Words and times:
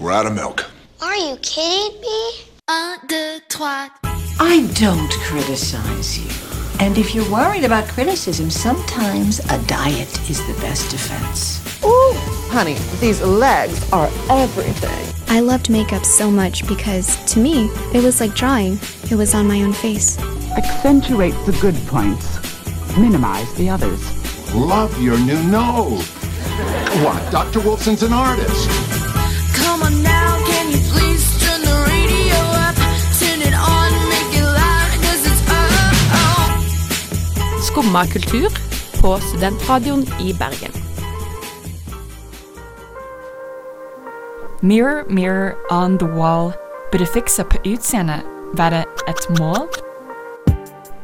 We're 0.00 0.12
out 0.12 0.24
of 0.24 0.34
milk. 0.34 0.64
Are 1.02 1.14
you 1.14 1.36
kidding 1.42 2.00
me? 2.00 2.30
Un, 2.68 2.98
deux, 3.06 3.38
trois. 3.50 3.90
I 4.40 4.66
don't 4.72 5.12
criticize 5.28 6.18
you. 6.18 6.30
And 6.80 6.96
if 6.96 7.14
you're 7.14 7.30
worried 7.30 7.64
about 7.64 7.84
criticism, 7.84 8.48
sometimes 8.48 9.40
a 9.50 9.58
diet 9.66 10.30
is 10.30 10.38
the 10.46 10.58
best 10.62 10.90
defense. 10.90 11.60
Ooh, 11.84 12.14
honey, 12.48 12.76
these 12.98 13.20
legs 13.20 13.92
are 13.92 14.08
everything. 14.30 15.14
I 15.28 15.40
loved 15.40 15.68
makeup 15.68 16.06
so 16.06 16.30
much 16.30 16.66
because, 16.66 17.22
to 17.34 17.38
me, 17.38 17.66
it 17.92 18.02
was 18.02 18.20
like 18.20 18.34
drawing. 18.34 18.78
It 19.10 19.16
was 19.16 19.34
on 19.34 19.46
my 19.46 19.60
own 19.60 19.74
face. 19.74 20.18
Accentuate 20.56 21.34
the 21.44 21.56
good 21.60 21.76
points. 21.88 22.38
Minimize 22.96 23.52
the 23.56 23.68
others. 23.68 24.54
Love 24.54 24.98
your 25.02 25.18
new 25.18 25.42
nose. 25.42 26.08
What? 27.04 27.30
Dr. 27.30 27.60
Wilson's 27.60 28.02
an 28.02 28.14
artist. 28.14 29.09
Skumma 37.80 38.06
kultur 38.06 38.48
på 39.00 39.18
Studentradioen 39.20 40.02
i 40.20 40.34
Bergen. 40.38 40.72
Mirror, 44.62 45.04
mirror 45.08 45.54
on 45.70 45.98
the 45.98 46.06
wall. 46.06 46.52
Burde 46.92 47.06
fikse 47.06 47.44
på 47.44 47.56
utseendet 47.64 48.20
være 48.54 48.84
et 49.08 49.38
mål? 49.38 49.68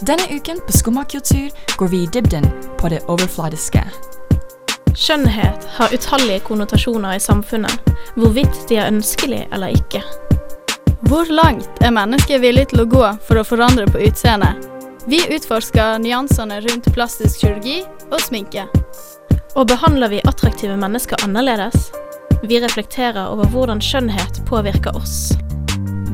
Denne 0.07 0.27
uken 0.37 0.61
på 0.67 0.73
Skumma 0.73 1.05
kultur 1.05 1.49
går 1.77 1.87
vi 1.87 2.03
i 2.03 2.07
dybden 2.15 2.45
på 2.79 2.89
det 2.89 3.01
overfladiske. 3.09 3.83
Skjønnhet 4.97 5.65
har 5.77 5.93
utallige 5.93 6.41
konnotasjoner 6.41 7.19
i 7.19 7.21
samfunnet, 7.21 7.91
hvorvidt 8.17 8.63
de 8.71 8.79
er 8.81 8.89
ønskelig 8.89 9.43
eller 9.53 9.75
ikke. 9.77 10.01
Hvor 11.07 11.29
langt 11.29 11.83
er 11.85 11.93
mennesket 11.93 12.41
villig 12.41 12.71
til 12.71 12.81
å 12.81 12.89
gå 12.89 13.03
for 13.27 13.37
å 13.37 13.45
forandre 13.45 13.85
på 13.93 14.01
utseendet? 14.07 14.65
Vi 15.07 15.21
utforsker 15.37 16.01
nyansene 16.01 16.63
rundt 16.65 16.89
plastisk 16.97 17.45
kirurgi 17.45 17.83
og 18.09 18.17
sminke. 18.25 18.65
Og 19.57 19.69
behandler 19.69 20.15
vi 20.15 20.25
attraktive 20.25 20.79
mennesker 20.81 21.21
annerledes? 21.29 21.91
Vi 22.49 22.63
reflekterer 22.65 23.29
over 23.29 23.53
hvordan 23.53 23.85
skjønnhet 23.85 24.41
påvirker 24.49 24.97
oss. 24.97 25.37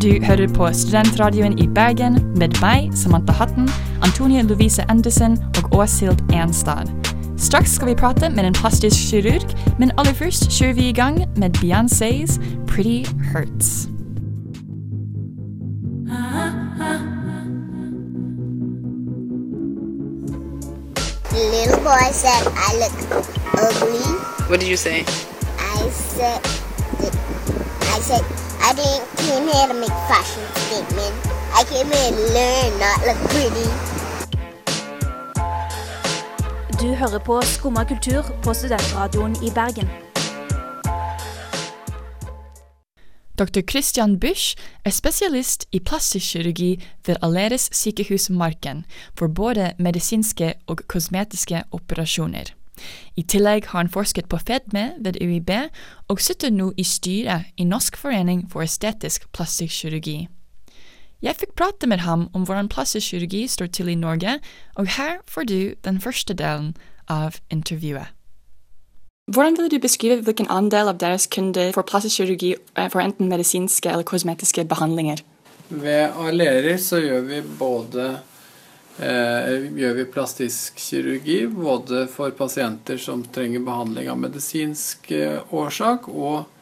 Du 0.03 0.11
hører 0.27 0.51
på 0.51 0.67
Studentradioen 0.75 1.55
i 1.63 1.71
Bergen 1.71 2.19
med 2.35 2.59
meg, 2.59 2.91
Samantha 2.99 3.39
Hatten, 3.39 3.71
Antonie 4.03 4.43
Lovise 4.43 4.83
Andersen 4.91 5.39
og 5.63 5.79
Åshild 5.79 6.19
Enstad. 6.35 6.91
Straks 7.43 7.71
skal 7.75 7.89
vi 7.89 7.95
prate 7.95 8.31
med 8.31 8.45
en 8.45 8.53
plastisk 8.53 8.97
kirurg, 9.11 9.77
men 9.79 9.91
aller 9.99 10.13
først 10.13 10.51
kjører 10.51 10.73
vi 10.73 10.89
i 10.89 10.93
gang 10.93 11.19
med 11.37 11.51
Beyoncés 11.59 12.39
Pretty 12.67 13.03
Hurts. 13.33 13.89
The 21.33 21.43
little 21.55 21.83
boy 21.89 22.07
said 22.13 22.43
I 22.67 22.71
look 22.83 22.95
ugly. 23.67 24.05
What 24.49 24.61
did 24.61 24.69
you 24.69 24.77
say? 24.77 24.99
I 25.59 25.91
said 25.91 26.39
I 27.95 27.99
said 28.09 28.25
I 28.69 28.71
didn't 28.79 29.13
came 29.27 29.49
here 29.49 29.69
to 29.69 29.75
make 29.75 29.97
fashion 30.11 30.45
statement. 30.67 31.15
I 31.59 31.65
came 31.65 31.89
here 31.95 32.11
to 32.19 32.25
learn, 32.37 32.79
not 32.79 32.99
look 33.07 33.21
pretty. 33.31 33.92
Du 36.83 36.89
hører 36.99 37.21
på 37.23 37.37
Skumma 37.47 37.85
kultur 37.87 38.27
på 38.43 38.53
Studentradioen 38.59 39.37
i 39.47 39.51
Bergen. 39.55 39.87
Dr. 43.39 43.63
Christian 43.71 44.21
Busch 44.21 44.57
er 44.85 44.91
spesialist 44.91 45.69
i 45.71 45.79
plastisk 45.79 46.33
kirurgi 46.33 46.83
ved 47.07 47.23
Aleris 47.23 47.69
sykehus 47.73 48.31
Marken 48.31 48.83
for 49.15 49.29
både 49.29 49.71
medisinske 49.79 50.55
og 50.67 50.83
kosmetiske 50.89 51.63
operasjoner. 51.71 52.51
I 53.17 53.23
tillegg 53.23 53.71
har 53.71 53.79
han 53.79 53.95
forsket 53.95 54.27
på 54.27 54.43
fedme 54.43 54.91
ved 54.99 55.23
UiB, 55.23 55.51
og 56.09 56.21
sitter 56.21 56.51
nå 56.51 56.73
i 56.77 56.83
styret 56.83 57.55
i 57.57 57.65
Norsk 57.65 57.97
forening 57.97 58.49
for 58.51 58.67
estetisk 58.67 59.31
plastisk 59.33 59.85
kirurgi. 59.85 60.27
Jeg 61.23 61.39
fikk 61.39 61.53
prate 61.55 61.87
med 61.87 62.03
ham 62.03 62.25
om 62.35 62.43
hvordan 62.43 62.69
plastisk 62.69 63.13
kirurgi 63.13 63.45
står 63.47 63.69
til 63.77 63.89
i 63.93 63.95
Norge, 63.95 64.41
og 64.75 64.89
her 64.97 65.21
får 65.31 65.47
du 65.47 65.75
den 65.87 66.01
første 66.03 66.35
delen 66.35 66.73
av 67.07 67.39
intervjuet. 67.51 68.11
Hvordan 69.31 69.55
vil 69.57 69.71
du 69.71 69.79
beskrive 69.79 70.25
hvilken 70.27 70.51
andel 70.51 70.91
av 70.91 70.99
deres 70.99 71.29
kunder 71.31 71.71
får 71.77 71.87
plastisk 71.87 72.19
kirurgi 72.19 72.57
for 72.91 72.99
enten 73.05 73.31
medisinske 73.31 73.87
eller 73.91 74.03
kosmetiske 74.03 74.65
behandlinger? 74.67 75.23
Ved 75.71 76.11
Aleris 76.19 76.89
så 76.91 76.99
gjør 76.99 77.23
vi 77.29 77.39
både 77.59 78.09
eh, 78.99 79.71
gjør 79.79 79.95
vi 80.01 80.09
plastisk 80.11 80.83
kirurgi 80.89 81.47
både 81.47 82.09
for 82.11 82.35
pasienter 82.35 82.99
som 82.99 83.23
trenger 83.23 83.63
behandling 83.63 84.11
av 84.11 84.19
medisinsk 84.21 85.15
eh, 85.15 85.39
årsak, 85.55 86.11
og 86.11 86.43
eh, 86.43 86.62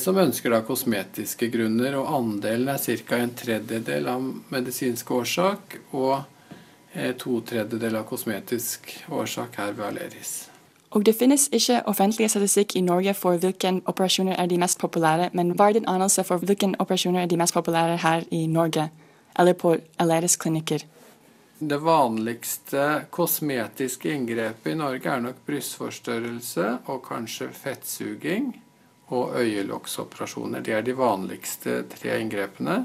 som 0.00 0.16
ønsker 0.16 0.52
da 0.54 0.62
kosmetiske 0.64 1.50
grunner. 1.52 1.96
Og 2.00 2.08
andelen 2.16 2.68
er 2.72 2.78
ca. 2.78 3.18
en 3.18 3.34
tredjedel 3.36 4.08
av 4.08 4.28
medisinsk 4.52 5.10
årsak 5.10 5.78
og 5.92 6.20
eh, 6.92 7.14
to 7.16 7.40
tredjedeler 7.40 8.00
av 8.00 8.06
kosmetisk 8.08 8.94
årsak 9.10 9.58
her 9.60 9.74
ved 9.76 9.86
Aleris. 9.90 10.36
Og 10.96 11.04
det 11.04 11.18
finnes 11.18 11.48
ikke 11.52 11.82
offentlig 11.90 12.30
statistikk 12.32 12.76
i 12.78 12.84
Norge 12.84 13.12
for 13.14 13.36
hvilke 13.36 13.74
operasjoner 13.90 14.38
er 14.40 14.46
de 14.48 14.56
mest 14.60 14.78
populære, 14.80 15.28
men 15.36 15.52
hva 15.52 15.68
er 15.68 15.76
din 15.76 15.88
anelse 15.90 16.24
for 16.24 16.40
hvilke 16.40 16.70
operasjoner 16.80 17.26
er 17.26 17.28
de 17.28 17.36
mest 17.36 17.54
populære 17.54 17.98
her 18.00 18.24
i 18.32 18.46
Norge, 18.46 18.88
eller 19.38 19.52
på 19.52 19.74
Aleris 20.00 20.38
klinikker? 20.40 20.86
Det 21.60 21.80
vanligste 21.82 23.04
kosmetiske 23.10 24.14
inngrepet 24.14 24.72
i 24.72 24.78
Norge 24.78 25.10
er 25.10 25.20
nok 25.20 25.42
brystforstørrelse 25.46 26.70
og 26.86 27.02
kanskje 27.04 27.50
fettsuging 27.52 28.54
og 29.10 29.36
øyelokksoperasjoner. 29.40 30.60
Det 30.60 30.74
er 30.74 30.82
de 30.84 30.96
vanligste 30.96 31.82
tre 31.92 32.18
inngrepene. 32.20 32.84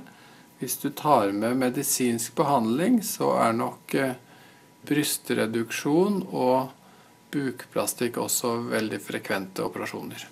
Hvis 0.59 0.77
du 0.79 0.89
tar 0.89 1.31
med 1.35 1.57
medisinsk 1.59 2.35
behandling, 2.35 3.01
så 3.03 3.33
er 3.43 3.55
nok 3.57 3.95
eh, 3.99 4.15
brystreduksjon 4.87 6.21
og 6.31 6.71
bukplastikk 7.33 8.19
også 8.21 8.55
veldig 8.71 8.99
frekvente 9.03 9.65
operasjoner. 9.65 10.27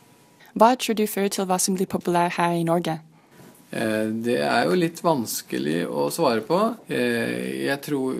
Hva 0.53 0.75
tror 0.79 0.95
du 0.99 1.07
fører 1.07 1.31
til 1.33 1.47
hva 1.49 1.57
som 1.59 1.75
blir 1.75 1.89
populær 1.91 2.31
her 2.37 2.55
i 2.55 2.63
Norge? 2.67 2.99
Eh, 3.71 4.07
det 4.23 4.39
er 4.45 4.69
jo 4.69 4.79
litt 4.79 5.03
vanskelig 5.03 5.83
å 5.91 6.07
svare 6.13 6.45
på. 6.47 6.61
Eh, 6.87 7.67
jeg 7.67 7.79
tror 7.83 8.15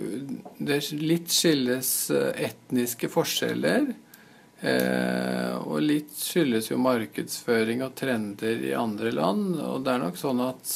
det 0.58 0.82
litt 1.00 1.32
skilles 1.32 1.94
etniske 2.12 3.08
forskjeller. 3.12 3.92
Og 4.62 5.80
litt 5.82 6.12
skyldes 6.14 6.68
jo 6.70 6.76
markedsføring 6.78 7.80
og 7.82 7.96
trender 7.98 8.60
i 8.62 8.70
andre 8.78 9.10
land. 9.10 9.56
Og 9.58 9.80
det 9.82 9.90
er 9.90 10.02
nok 10.04 10.20
sånn 10.20 10.38
at 10.44 10.74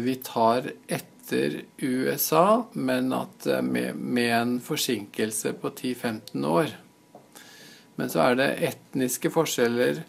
vi 0.00 0.14
tar 0.24 0.70
etter 0.88 1.58
USA, 1.82 2.62
men 2.72 3.12
at 3.12 3.50
med, 3.66 4.00
med 4.00 4.32
en 4.32 4.54
forsinkelse 4.64 5.52
på 5.60 5.74
10-15 5.74 6.48
år. 6.48 6.72
Men 7.98 8.12
så 8.12 8.20
er 8.30 8.38
det 8.38 8.48
etniske 8.70 9.32
forskjeller 9.34 10.04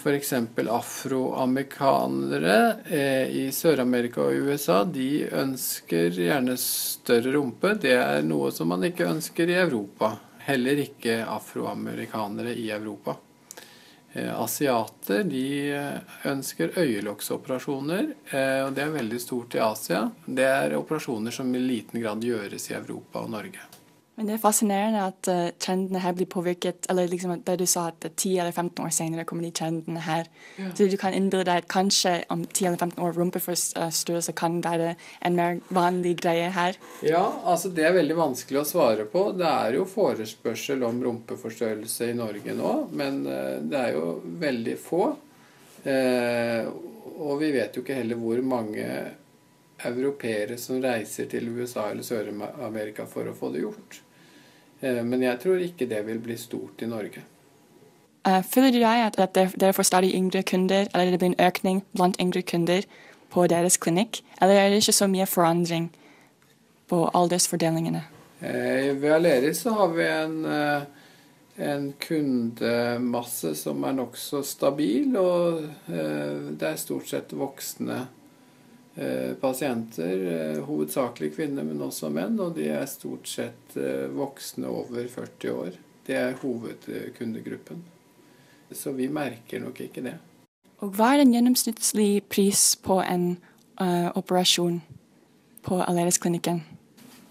F.eks. 0.00 0.32
afroamerikanere 0.32 2.56
eh, 2.88 3.28
i 3.36 3.52
Sør-Amerika 3.52 4.24
og 4.24 4.48
USA 4.48 4.78
de 4.88 5.28
ønsker 5.28 6.16
gjerne 6.16 6.56
større 6.60 7.32
rumpe. 7.34 7.74
Det 7.82 7.92
er 7.98 8.22
noe 8.24 8.50
som 8.54 8.68
man 8.72 8.84
ikke 8.88 9.10
ønsker 9.10 9.50
i 9.52 9.58
Europa. 9.60 10.14
Heller 10.50 10.80
ikke 10.82 11.20
afroamerikanere 11.30 12.56
i 12.58 12.70
Europa. 12.74 13.14
Eh, 14.12 14.40
asiater 14.42 15.22
de 15.22 15.44
ønsker 16.26 16.74
øyelokksoperasjoner, 16.74 18.08
eh, 18.34 18.62
og 18.66 18.74
det 18.74 18.82
er 18.82 18.96
veldig 18.96 19.20
stort 19.22 19.54
i 19.54 19.62
Asia. 19.62 20.08
Det 20.26 20.48
er 20.48 20.74
operasjoner 20.74 21.30
som 21.30 21.54
i 21.54 21.62
liten 21.62 22.02
grad 22.02 22.26
gjøres 22.26 22.66
i 22.72 22.74
Europa 22.80 23.22
og 23.22 23.30
Norge. 23.36 23.69
Men 24.18 24.28
det 24.28 24.34
er 24.34 24.40
fascinerende 24.42 25.02
at 25.08 25.28
uh, 25.32 25.52
trendene 25.62 26.02
her 26.02 26.12
blir 26.12 26.28
påvirket 26.28 26.84
eller 26.92 27.08
liksom 27.08 27.38
det 27.46 27.54
du 27.60 27.64
sa 27.70 27.86
at 27.88 28.04
10 28.04 28.34
eller 28.42 28.52
15 28.52 28.82
år 28.84 28.90
senere 28.92 29.24
kommer 29.28 29.46
de 29.46 29.52
trendene 29.56 30.02
her. 30.04 30.26
Ja. 30.58 30.72
Så 30.76 30.88
du 30.92 30.96
kan 31.00 31.16
innbille 31.16 31.46
deg 31.48 31.62
at 31.62 31.70
kanskje 31.72 32.18
om 32.28 32.42
10 32.44 32.66
eller 32.68 32.82
15 32.82 33.00
år 33.06 33.16
rumpeforstørrelse 33.16 34.34
kan 34.36 34.58
være 34.64 34.92
en 35.24 35.38
mer 35.38 35.62
vanlig 35.72 36.16
greie 36.20 36.50
her? 36.52 36.76
Ja, 37.06 37.22
altså 37.48 37.72
det 37.72 37.86
er 37.86 37.96
veldig 37.96 38.18
vanskelig 38.18 38.60
å 38.60 38.66
svare 38.68 39.08
på. 39.08 39.30
Det 39.38 39.48
er 39.48 39.78
jo 39.78 39.88
forespørsel 39.88 40.84
om 40.84 41.00
rumpeforstørrelse 41.06 42.10
i 42.10 42.18
Norge 42.18 42.56
nå, 42.58 42.74
men 42.92 43.22
uh, 43.24 43.56
det 43.62 43.84
er 43.86 43.96
jo 43.96 44.18
veldig 44.42 44.76
få. 44.84 45.14
Uh, 45.80 46.68
og 47.20 47.40
vi 47.40 47.54
vet 47.56 47.72
jo 47.76 47.84
ikke 47.84 47.96
heller 48.02 48.20
hvor 48.20 48.40
mange 48.44 48.84
europeere 49.86 50.58
som 50.58 50.80
reiser 50.82 51.26
til 51.30 51.48
USA 51.48 51.90
eller 51.90 52.02
Sør-Amerika 52.06 53.06
for 53.06 53.28
å 53.30 53.34
få 53.36 53.52
det 53.54 53.62
gjort. 53.64 54.00
Men 54.80 55.20
jeg 55.22 55.36
tror 55.42 55.60
ikke 55.60 55.88
det 55.90 55.98
vil 56.06 56.18
bli 56.24 56.36
stort 56.40 56.80
i 56.82 56.86
Norge. 56.88 57.20
Eh, 58.26 58.42
føler 58.44 58.72
du 58.72 58.78
deg 58.82 59.06
at, 59.06 59.34
dere- 59.34 59.72
får 59.72 59.86
stadig 59.88 60.12
yngre 60.14 60.42
kunder, 60.42 60.88
eller 60.94 61.10
det 61.10 61.18
blir 61.20 61.32
en 61.32 61.46
økning 61.46 61.82
blant 61.96 62.18
yngre 62.20 62.42
kunder 62.42 62.84
på 63.32 63.46
deres 63.48 63.76
klinikk? 63.80 64.20
Eller 64.42 64.54
er 64.60 64.68
det 64.70 64.82
ikke 64.82 64.92
så 64.92 65.08
mye 65.08 65.26
forandring 65.26 65.90
på 66.90 67.10
aldersfordelingene? 67.14 68.02
Eh, 68.42 68.92
ved 69.00 69.12
Aleris 69.12 69.62
så 69.64 69.72
har 69.76 69.88
vi 69.96 70.04
en, 70.04 70.44
eh, 70.44 70.82
en 71.72 71.92
kundemasse 72.00 73.54
som 73.56 73.84
er 73.84 73.92
nokså 73.92 74.42
stabil, 74.44 75.16
og 75.16 75.64
eh, 75.88 76.50
det 76.56 76.68
er 76.68 76.76
stort 76.76 77.08
sett 77.08 77.32
voksne 77.32 78.00
eh, 78.02 78.08
pasienter, 79.40 80.24
eh, 80.32 80.62
hovedsakelig 80.66 81.34
kvinner, 81.36 81.64
men 81.64 81.82
også 81.82 82.10
menn, 82.12 82.40
og 82.40 82.56
de 82.56 82.68
er 82.74 82.88
stort 82.90 83.28
sett 83.30 83.76
eh, 83.76 84.08
voksne 84.10 84.66
over 84.66 85.06
40 85.08 85.52
år. 85.52 85.78
Det 86.06 86.16
er 86.16 86.38
hovedkundegruppen. 86.42 87.84
Så 88.72 88.92
vi 88.94 89.08
merker 89.08 89.62
nok 89.62 89.80
ikke 89.80 90.02
det. 90.02 90.16
Og 90.80 90.94
hva 90.96 91.12
er 91.14 91.22
den 91.22 91.34
gjennomsnittlige 91.34 92.22
pris 92.30 92.76
på 92.80 93.00
en 93.02 93.32
uh, 93.82 94.08
operasjon 94.16 94.78
på 95.66 95.80
Aleris-klinikken? 95.82 96.62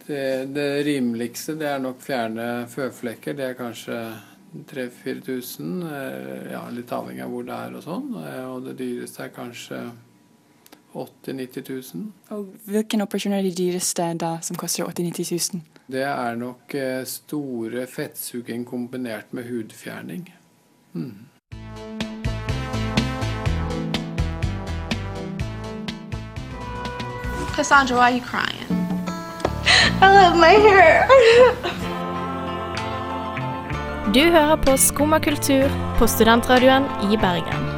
Det, 0.06 0.52
det 0.54 0.68
rimeligste 0.86 1.56
det 1.58 1.70
er 1.72 1.80
nok 1.82 2.02
fjerne 2.04 2.68
føflekker. 2.70 3.38
Det 3.40 3.48
er 3.48 3.58
kanskje 3.58 3.98
3000-4000, 4.54 5.84
eh, 5.94 6.52
ja, 6.52 6.64
litt 6.74 6.92
avhengig 6.92 7.24
av 7.24 7.34
hvor 7.34 7.46
det 7.46 7.58
er 7.58 7.76
og 7.78 7.86
sånn. 7.86 8.08
Eh, 8.18 8.46
Og 8.50 8.64
det 8.66 8.78
dyreste 8.80 9.26
er 9.26 9.36
kanskje 9.36 9.82
80 10.94 11.34
000-90 11.34 11.96
000. 11.96 12.12
Og 12.30 12.46
hvilken 12.66 13.02
operasjon 13.02 13.34
er 13.34 13.42
det 13.42 13.58
dyreste 13.58 14.14
da, 14.20 14.38
som 14.42 14.58
koster 14.58 14.84
80 14.84 15.12
000-90 15.20 15.54
000? 15.56 15.62
Det 15.92 16.04
er 16.04 16.36
nok 16.36 16.76
eh, 16.76 17.06
store 17.06 17.88
fettsuging 17.88 18.66
kombinert 18.66 19.34
med 19.34 19.44
hudfjerning. 19.50 20.34
Mm. 20.94 21.26
Cassandra, 27.56 27.96
why 27.96 28.04
are 28.04 28.14
you 28.14 28.22
crying? 28.22 28.70
I 30.02 30.08
love 30.16 30.38
my 30.38 30.56
hair. 30.70 31.08
Du 34.14 34.20
hører 34.20 34.56
på 34.56 34.78
Skumma 34.78 35.20
kultur 35.20 35.70
på 36.00 36.08
studentradioen 36.08 36.84
i 37.14 37.18
Bergen. 37.18 37.69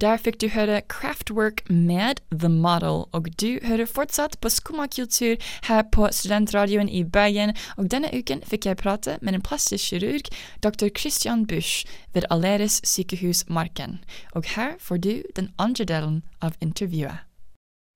Der 0.00 0.18
fikk 0.20 0.40
du 0.40 0.50
høre 0.52 0.82
Craftwork 0.88 1.70
med 1.70 2.20
The 2.30 2.48
Model, 2.48 3.06
og 3.16 3.28
du 3.40 3.58
hører 3.64 3.86
fortsatt 3.88 4.36
på 4.44 4.50
Skumma 4.52 4.84
kultur 4.92 5.40
her 5.64 5.82
på 5.92 6.08
Studentradioen 6.12 6.88
i 6.88 7.00
Bergen, 7.04 7.54
og 7.80 7.88
denne 7.90 8.10
uken 8.12 8.42
fikk 8.44 8.68
jeg 8.68 8.76
prate 8.76 9.16
med 9.22 9.38
en 9.38 9.40
plastisk 9.46 9.88
kirurg, 9.88 10.28
dr. 10.60 10.92
Christian 10.92 11.46
Busch 11.46 11.88
ved 12.12 12.28
Aleris 12.30 12.82
sykehus 12.84 13.46
Marken. 13.48 14.04
Og 14.36 14.44
her 14.52 14.76
får 14.78 14.96
du 14.96 15.22
den 15.36 15.48
andre 15.58 15.88
delen 15.88 16.22
av 16.42 16.52
intervjuet. 16.60 17.24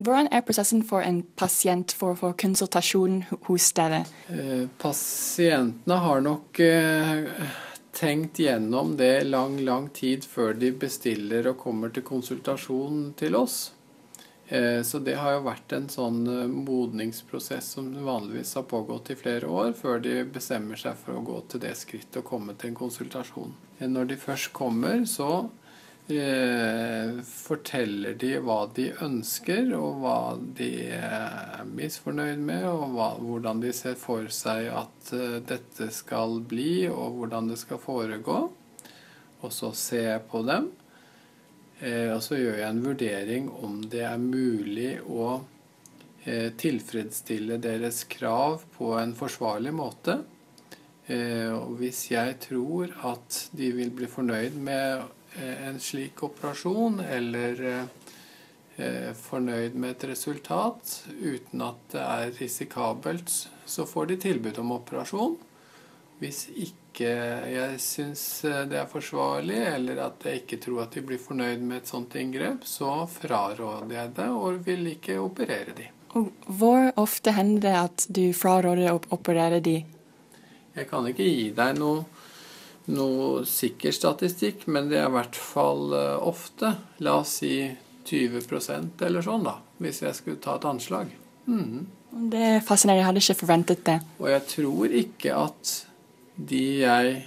Hvordan 0.00 0.32
er 0.32 0.40
prosessen 0.40 0.80
for 0.80 1.04
en 1.04 1.20
pasient 1.36 1.92
for 1.92 2.14
å 2.14 2.16
få 2.16 2.32
konsultasjon 2.32 3.26
hos 3.50 3.72
dere? 3.76 4.06
Eh, 4.32 4.64
Pasientene 4.80 5.98
har 6.00 6.24
nok 6.24 6.60
eh, 6.64 7.28
tenkt 8.00 8.38
gjennom 8.40 8.94
det 8.96 9.24
lang, 9.28 9.58
lang 9.64 9.90
tid 9.92 10.24
før 10.24 10.54
de 10.56 10.72
bestiller 10.72 11.50
og 11.50 11.60
kommer 11.60 11.92
til 11.92 12.06
konsultasjon 12.06 13.10
til 13.20 13.36
oss. 13.36 13.58
Eh, 14.48 14.82
Så 14.82 14.98
det 15.04 15.14
har 15.20 15.36
jo 15.36 15.44
vært 15.44 15.72
en 15.76 15.88
sånn 15.92 16.22
eh, 16.26 16.46
modningsprosess 16.48 17.74
som 17.76 17.92
vanligvis 18.04 18.54
har 18.56 18.64
pågått 18.70 19.12
i 19.12 19.18
flere 19.20 19.46
år, 19.46 19.74
før 19.78 20.00
de 20.02 20.24
bestemmer 20.24 20.80
seg 20.80 20.96
for 20.98 21.20
å 21.20 21.24
gå 21.26 21.36
til 21.48 21.62
det 21.62 21.76
skrittet 21.78 22.22
og 22.22 22.28
komme 22.32 22.56
til 22.56 22.72
en 22.72 22.80
konsultasjon. 22.80 23.52
Når 23.80 24.08
de 24.10 24.16
først 24.16 24.52
kommer, 24.56 25.04
så 25.06 25.50
forteller 27.26 28.14
de 28.18 28.32
hva 28.42 28.64
de 28.76 28.88
ønsker, 29.04 29.70
og 29.76 30.00
hva 30.02 30.16
de 30.58 30.70
er 30.96 31.62
misfornøyd 31.68 32.42
med, 32.42 32.64
og 32.68 32.96
hva, 32.96 33.08
hvordan 33.20 33.62
de 33.62 33.72
ser 33.76 33.98
for 34.00 34.26
seg 34.34 34.70
at 34.72 35.12
eh, 35.16 35.38
dette 35.46 35.90
skal 35.94 36.40
bli, 36.50 36.88
og 36.90 37.20
hvordan 37.20 37.52
det 37.52 37.60
skal 37.62 37.82
foregå. 37.82 38.40
Og 39.40 39.54
så 39.54 39.72
ser 39.76 40.06
jeg 40.08 40.26
på 40.32 40.42
dem, 40.48 40.70
eh, 41.80 42.10
og 42.12 42.20
så 42.26 42.40
gjør 42.40 42.60
jeg 42.60 42.68
en 42.68 42.84
vurdering 42.84 43.48
om 43.62 43.80
det 43.92 44.04
er 44.08 44.20
mulig 44.20 44.92
å 45.06 45.30
eh, 46.24 46.50
tilfredsstille 46.60 47.60
deres 47.62 48.04
krav 48.10 48.66
på 48.76 48.92
en 49.00 49.16
forsvarlig 49.16 49.72
måte. 49.76 50.20
Eh, 51.10 51.50
og 51.50 51.80
hvis 51.80 52.04
jeg 52.12 52.36
tror 52.44 52.92
at 53.08 53.46
de 53.56 53.72
vil 53.74 53.90
bli 53.94 54.06
fornøyd 54.10 54.58
med 54.62 55.00
eh, 55.00 55.08
en 55.38 55.80
slik 55.80 56.22
operasjon, 56.26 57.00
eller 57.00 57.62
eh, 58.76 59.12
fornøyd 59.14 59.76
med 59.78 59.94
et 59.94 60.08
resultat 60.10 60.96
uten 61.20 61.62
at 61.64 61.86
det 61.92 62.02
er 62.02 62.34
risikabelt, 62.40 63.32
så 63.64 63.86
får 63.86 64.10
de 64.10 64.20
tilbud 64.26 64.58
om 64.62 64.74
operasjon. 64.80 65.38
Hvis 66.20 66.48
ikke 66.52 67.12
jeg 67.48 67.78
syns 67.80 68.24
det 68.68 68.76
er 68.76 68.90
forsvarlig, 68.90 69.60
eller 69.70 70.02
at 70.04 70.26
jeg 70.26 70.42
ikke 70.42 70.58
tror 70.66 70.82
at 70.84 70.96
de 70.96 71.04
blir 71.06 71.22
fornøyd 71.22 71.62
med 71.62 71.80
et 71.80 71.92
sånt 71.92 72.16
inngrep, 72.20 72.66
så 72.68 73.06
fraråder 73.08 73.94
jeg 73.94 74.12
det 74.18 74.28
og 74.28 74.60
vil 74.66 74.90
ikke 74.96 75.16
operere 75.22 75.76
de. 75.78 75.88
Hvor 76.10 76.90
ofte 76.98 77.32
hender 77.36 77.62
det 77.62 77.74
at 77.78 78.06
du 78.10 78.24
fraråder 78.34 78.90
å 78.92 79.00
operere 79.14 79.62
de? 79.62 79.78
Jeg 80.74 80.88
kan 80.90 81.06
ikke 81.06 81.26
gi 81.26 81.50
deg 81.54 81.78
noe, 81.78 82.02
noe 82.92 83.44
sikker 83.48 83.94
statistikk, 83.94 84.66
men 84.66 84.90
det 84.90 85.00
er 85.00 85.08
i 85.08 85.14
hvert 85.14 85.38
fall 85.38 85.94
eh, 85.96 86.16
ofte. 86.30 86.74
La 87.04 87.18
oss 87.22 87.38
si 87.40 87.54
20% 88.10 89.04
eller 89.06 89.24
sånn, 89.24 89.46
da. 89.46 89.58
Hvis 89.80 90.02
jeg 90.04 90.16
skulle 90.18 90.42
ta 90.42 90.58
et 90.58 90.68
anslag. 90.68 91.10
Mm. 91.46 91.86
Det 92.30 92.40
er 92.56 92.64
fascinerende, 92.66 93.00
jeg 93.00 93.08
hadde 93.08 93.24
ikke 93.24 93.40
forventet 93.42 93.84
det. 93.86 93.98
Og 94.18 94.30
jeg 94.32 94.46
tror 94.50 94.96
ikke 95.02 95.36
at 95.38 95.74
de 96.50 96.64
jeg 96.80 97.20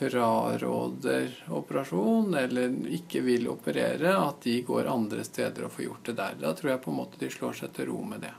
fraråder 0.00 1.34
operasjon, 1.52 2.32
eller 2.40 2.72
ikke 2.96 3.20
vil 3.26 3.50
operere, 3.52 4.14
at 4.16 4.46
de 4.46 4.60
går 4.64 4.88
andre 4.88 5.26
steder 5.26 5.66
og 5.66 5.74
får 5.74 5.84
gjort 5.84 6.08
det 6.08 6.16
der. 6.22 6.38
Da 6.40 6.54
tror 6.56 6.72
jeg 6.72 6.82
på 6.86 6.94
en 6.94 7.00
måte 7.02 7.20
de 7.20 7.28
slår 7.32 7.58
seg 7.58 7.74
til 7.76 7.90
ro 7.90 8.00
med 8.08 8.24
det. 8.24 8.32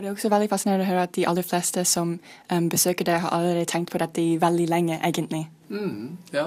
Og 0.00 0.04
det 0.04 0.08
er 0.08 0.14
også 0.16 0.28
veldig 0.32 0.48
fascinerende 0.48 0.84
å 0.86 0.88
høre 0.88 1.00
at 1.04 1.10
de 1.12 1.26
aller 1.28 1.44
fleste 1.44 1.82
som 1.84 2.14
um, 2.16 2.68
besøker 2.72 3.04
deg 3.04 3.18
har 3.20 3.34
allerede 3.36 3.66
tenkt 3.68 3.90
på 3.92 3.98
dette 4.00 4.22
i 4.24 4.38
veldig 4.40 4.68
lenge, 4.72 4.96
egentlig. 5.04 5.42
Mm, 5.68 6.16
Ja, 6.32 6.46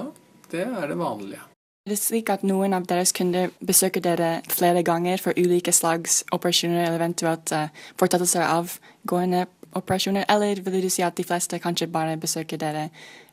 det 0.50 0.64
er 0.64 0.88
det 0.90 0.96
vanlige. 0.98 1.38
Er 1.86 1.92
det 1.92 2.00
slik 2.00 2.32
at 2.34 2.42
noen 2.42 2.74
av 2.74 2.88
deres 2.90 3.14
kunder 3.14 3.54
besøker 3.62 4.02
dere 4.02 4.42
flere 4.50 4.82
ganger 4.82 5.22
for 5.22 5.38
ulike 5.38 5.70
slags 5.70 6.24
operasjoner, 6.34 6.82
eller 6.82 6.98
eventuelt 6.98 7.54
uh, 7.54 7.70
fortsettelser 7.94 8.42
av 8.42 8.74
gående 9.06 9.46
operasjoner, 9.70 10.26
eller 10.28 10.58
vil 10.58 10.82
du 10.82 10.90
si 10.90 11.06
at 11.06 11.14
de 11.14 11.30
fleste 11.30 11.62
kanskje 11.62 11.86
bare 11.86 12.18
besøker 12.18 12.58
dere, 12.58 12.88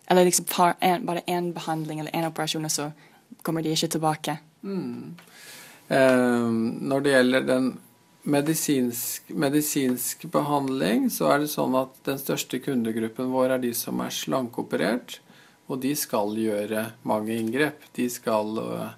eller 0.06 0.30
liksom 0.30 0.46
har 0.54 0.78
en, 0.86 1.06
bare 1.06 1.26
én 1.26 1.50
behandling 1.58 2.00
eller 2.00 2.14
én 2.14 2.30
operasjon, 2.30 2.70
og 2.70 2.78
så 2.78 2.92
kommer 3.42 3.66
de 3.66 3.74
ikke 3.74 3.96
tilbake? 3.98 4.38
Mm. 4.62 5.16
Eh, 5.90 6.52
når 6.94 7.00
det 7.00 7.18
gjelder 7.18 7.56
den 7.56 7.74
medisinsk, 8.24 9.30
medisinsk 9.30 10.26
behandling, 10.32 11.10
så 11.10 11.32
er 11.34 11.44
det 11.44 11.52
sånn 11.52 11.76
at 11.80 11.96
den 12.06 12.20
største 12.22 12.62
kundegruppen 12.62 13.32
vår 13.34 13.56
er 13.56 13.64
de 13.64 13.74
som 13.78 14.02
er 14.04 14.14
slankeoperert, 14.14 15.20
og 15.72 15.82
de 15.82 15.94
skal 15.96 16.36
gjøre 16.38 16.92
mange 17.08 17.34
inngrep. 17.38 17.86
De 17.96 18.08
skal 18.12 18.60
eh, 18.62 18.92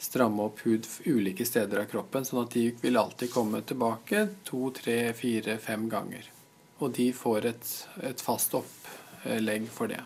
stramme 0.00 0.46
opp 0.50 0.62
hud 0.66 0.86
ulike 1.06 1.46
steder 1.48 1.82
av 1.82 1.90
kroppen, 1.90 2.26
sånn 2.28 2.44
at 2.44 2.54
de 2.54 2.68
vil 2.82 3.00
alltid 3.00 3.32
komme 3.32 3.62
tilbake 3.66 4.26
to, 4.46 4.68
tre, 4.76 5.00
fire, 5.16 5.56
fem 5.62 5.88
ganger. 5.90 6.30
Og 6.80 6.94
de 6.96 7.10
får 7.16 7.50
et, 7.50 7.74
et 8.12 8.24
fast 8.24 8.54
opplegg 8.56 9.68
for 9.72 9.92
det. 9.92 10.02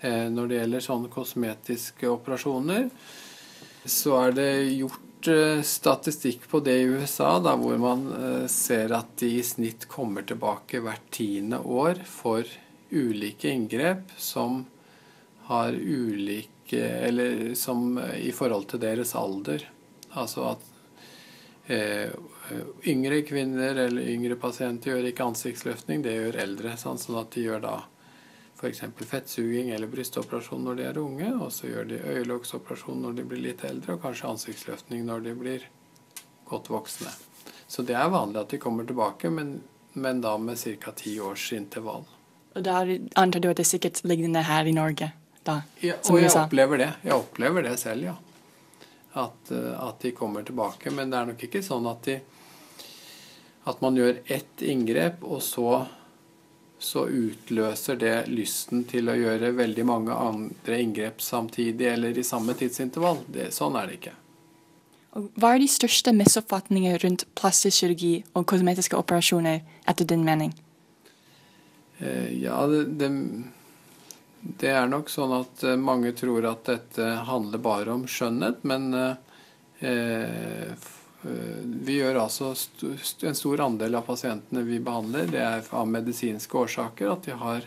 Eh, 0.00 0.26
når 0.32 0.48
det 0.48 0.60
gjelder 0.60 0.86
sånne 0.88 1.12
kosmetiske 1.12 2.10
operasjoner, 2.10 2.90
så 3.86 4.16
er 4.24 4.34
det 4.36 4.50
gjort 4.74 5.05
eh, 5.28 5.62
statistikk 5.62 6.48
på 6.48 6.60
det 6.60 6.76
i 6.80 6.88
USA, 6.88 7.38
da, 7.42 7.56
hvor 7.58 7.78
man 7.80 8.06
eh, 8.12 8.46
ser 8.52 8.94
at 8.96 9.16
de 9.20 9.36
i 9.38 9.42
snitt 9.44 9.88
kommer 9.90 10.26
tilbake 10.26 10.80
hvert 10.84 11.04
tiende 11.14 11.60
år 11.62 12.02
for 12.08 12.46
ulike 12.90 13.50
inngrep 13.50 14.14
som 14.16 14.64
har 15.46 15.72
ulike 15.72 16.52
Eller 16.82 17.54
som 17.54 17.98
eh, 17.98 18.26
i 18.26 18.32
forhold 18.34 18.66
til 18.72 18.80
deres 18.82 19.14
alder. 19.14 19.62
Altså 20.18 20.48
at 20.50 20.64
eh, 21.70 22.10
yngre 22.90 23.20
kvinner 23.22 23.78
eller 23.84 24.02
yngre 24.02 24.34
pasienter 24.40 24.90
gjør 24.90 25.10
ikke 25.12 25.28
ansiktsløftning, 25.30 26.02
det 26.02 26.16
gjør 26.16 26.40
eldre. 26.42 26.74
Sånn, 26.80 26.98
sånn 26.98 27.20
at 27.20 27.30
de 27.36 27.44
gjør 27.46 27.62
da 27.62 27.76
f.eks. 28.66 29.08
fettsuging 29.10 29.70
eller 29.70 29.90
brystoperasjon 29.90 30.64
når 30.66 30.80
de 30.80 30.86
er 30.90 30.98
unge, 31.00 31.30
og 31.34 31.52
så 31.54 31.70
gjør 31.70 31.88
de 31.92 32.00
øyelokksoperasjon 32.02 33.02
når 33.02 33.18
de 33.20 33.26
blir 33.30 33.44
litt 33.48 33.64
eldre, 33.64 33.96
og 33.96 34.02
kanskje 34.04 34.30
ansiktsløftning 34.32 35.06
når 35.06 35.24
de 35.28 35.34
blir 35.38 35.68
godt 36.50 36.70
voksne. 36.70 37.12
Så 37.66 37.82
det 37.86 37.96
er 37.98 38.10
vanlig 38.12 38.42
at 38.42 38.52
de 38.54 38.62
kommer 38.62 38.86
tilbake, 38.86 39.30
men, 39.30 39.60
men 39.94 40.20
da 40.22 40.36
med 40.38 40.58
ca. 40.58 40.92
ti 40.96 41.18
års 41.20 41.52
intervall. 41.52 42.04
Og 42.56 42.64
da 42.64 42.82
antar 43.14 43.42
du 43.42 43.50
at 43.50 43.58
det 43.58 43.66
er 43.66 43.74
sikkert 43.74 44.04
lignende 44.04 44.42
her 44.46 44.66
i 44.66 44.74
Norge? 44.74 45.12
da? 45.46 45.60
Ja, 45.82 45.96
og 46.10 46.20
jeg 46.20 46.32
opplever 46.34 46.80
det. 46.80 46.88
Jeg 47.04 47.14
opplever 47.16 47.66
det 47.66 47.76
selv, 47.80 48.08
ja. 48.10 48.14
At, 49.16 49.52
eh, 49.54 49.74
at 49.80 50.00
de 50.02 50.12
kommer 50.16 50.44
tilbake. 50.46 50.92
Men 50.92 51.12
det 51.12 51.20
er 51.20 51.30
nok 51.30 51.44
ikke 51.48 51.64
sånn 51.64 51.86
at 51.90 52.08
de 52.08 52.20
At 53.66 53.80
man 53.82 53.96
gjør 53.98 54.20
ett 54.30 54.62
inngrep, 54.62 55.24
og 55.26 55.40
så 55.42 55.88
så 56.78 57.06
utløser 57.08 57.96
det 57.96 58.14
lysten 58.28 58.84
til 58.88 59.08
å 59.08 59.16
gjøre 59.16 59.54
veldig 59.56 59.84
mange 59.88 60.12
andre 60.12 60.80
inngrep 60.82 61.22
samtidig 61.24 61.88
eller 61.94 62.18
i 62.18 62.24
samme 62.26 62.54
tidsintervall. 62.58 63.22
Det, 63.32 63.48
sånn 63.54 63.78
er 63.80 63.88
det 63.88 63.98
ikke. 64.00 64.14
Hva 65.40 65.54
er 65.54 65.62
de 65.62 65.68
største 65.72 66.12
misoppfatninger 66.12 66.98
rundt 67.00 67.24
plastisk 67.38 67.80
kirurgi 67.80 68.18
og 68.36 68.44
kosmetiske 68.52 68.98
operasjoner, 68.98 69.62
etter 69.88 70.08
din 70.08 70.26
mening? 70.26 70.52
Eh, 71.98 72.34
ja, 72.42 72.58
det, 72.68 72.82
det, 73.00 73.08
det 74.60 74.74
er 74.76 74.90
nok 74.92 75.08
sånn 75.08 75.32
at 75.38 75.64
eh, 75.64 75.78
mange 75.80 76.12
tror 76.18 76.44
at 76.50 76.68
dette 76.68 77.08
handler 77.30 77.64
bare 77.64 77.96
om 77.96 78.04
skjønnhet, 78.04 78.60
men 78.68 78.92
eh, 78.92 79.16
eh, 79.88 80.76
vi 81.86 81.98
gjør 81.98 82.20
altså 82.22 82.52
en 83.26 83.38
stor 83.38 83.62
andel 83.64 83.98
av 83.98 84.06
pasientene 84.06 84.62
vi 84.66 84.80
behandler, 84.82 85.30
det 85.32 85.42
er 85.42 85.70
av 85.74 85.88
medisinske 85.90 86.58
årsaker, 86.58 87.10
at 87.12 87.26
de 87.26 87.36
har 87.40 87.66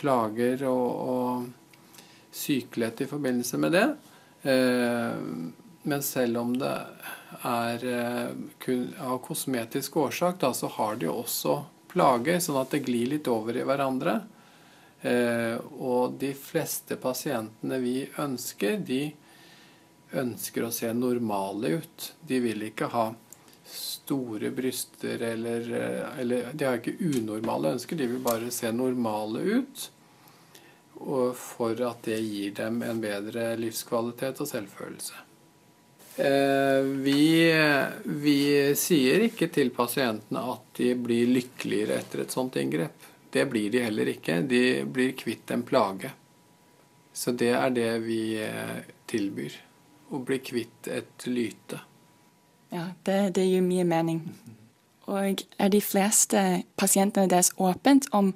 plager 0.00 0.64
og, 0.68 0.86
og 1.14 2.30
sykelighet 2.32 3.04
i 3.04 3.10
forbindelse 3.10 3.60
med 3.60 3.76
det. 3.76 3.86
Eh, 4.42 5.16
men 5.82 6.02
selv 6.04 6.38
om 6.38 6.52
det 6.60 6.74
er 7.46 7.86
eh, 7.88 8.26
kun 8.58 8.90
av 9.00 9.18
kosmetisk 9.24 9.96
årsak, 9.96 10.40
da, 10.40 10.52
så 10.54 10.68
har 10.76 11.00
de 11.00 11.08
også 11.10 11.60
plager, 11.90 12.38
sånn 12.40 12.60
at 12.60 12.74
det 12.74 12.84
glir 12.86 13.10
litt 13.14 13.28
over 13.30 13.56
i 13.56 13.64
hverandre. 13.66 14.20
Eh, 15.00 15.56
og 15.80 16.18
de 16.20 16.34
fleste 16.36 16.98
pasientene 17.00 17.80
vi 17.82 18.04
ønsker, 18.20 18.78
de 18.84 19.02
ønsker 20.12 20.66
å 20.66 20.72
se 20.74 20.92
normale 20.94 21.76
ut. 21.80 22.12
De 22.26 22.40
vil 22.42 22.68
ikke 22.70 22.90
ha 22.92 23.10
store 23.70 24.50
bryster 24.50 25.22
eller, 25.22 25.72
eh, 25.74 26.20
eller 26.20 26.52
De 26.52 26.64
har 26.64 26.78
ikke 26.80 26.98
unormale 26.98 27.74
ønsker, 27.76 27.96
de 27.96 28.06
vil 28.06 28.22
bare 28.24 28.50
se 28.50 28.72
normale 28.72 29.40
ut. 29.40 29.90
Og 31.00 31.36
for 31.36 31.80
at 31.86 32.02
det 32.04 32.20
gir 32.20 32.54
dem 32.58 32.82
en 32.82 33.00
bedre 33.00 33.54
livskvalitet 33.56 34.40
og 34.42 34.48
selvfølelse. 34.48 35.26
Eh, 36.20 36.82
vi, 37.06 37.48
vi 38.04 38.40
sier 38.76 39.24
ikke 39.24 39.48
til 39.54 39.70
pasientene 39.72 40.42
at 40.52 40.74
de 40.76 40.92
blir 40.98 41.30
lykkeligere 41.30 42.02
etter 42.02 42.24
et 42.24 42.34
sånt 42.34 42.58
inngrep. 42.60 43.06
Det 43.30 43.46
blir 43.48 43.70
de 43.70 43.84
heller 43.86 44.10
ikke. 44.12 44.42
De 44.42 44.82
blir 44.84 45.14
kvitt 45.16 45.50
en 45.54 45.62
plage. 45.62 46.10
Så 47.12 47.32
det 47.32 47.54
er 47.54 47.70
det 47.74 47.90
vi 48.04 48.22
eh, 48.42 48.80
tilbyr. 49.06 49.69
Å 50.10 50.18
bli 50.26 50.40
kvitt 50.42 50.88
et 50.90 51.26
lyte. 51.26 51.80
Ja, 52.70 52.90
det, 53.06 53.34
det 53.34 53.44
gir 53.46 53.62
mye 53.62 53.84
mening. 53.86 54.24
Og 55.10 55.42
er 55.58 55.70
de 55.72 55.80
fleste 55.82 56.62
pasientene 56.78 57.30
deres 57.30 57.50
åpent 57.58 58.06
om 58.14 58.32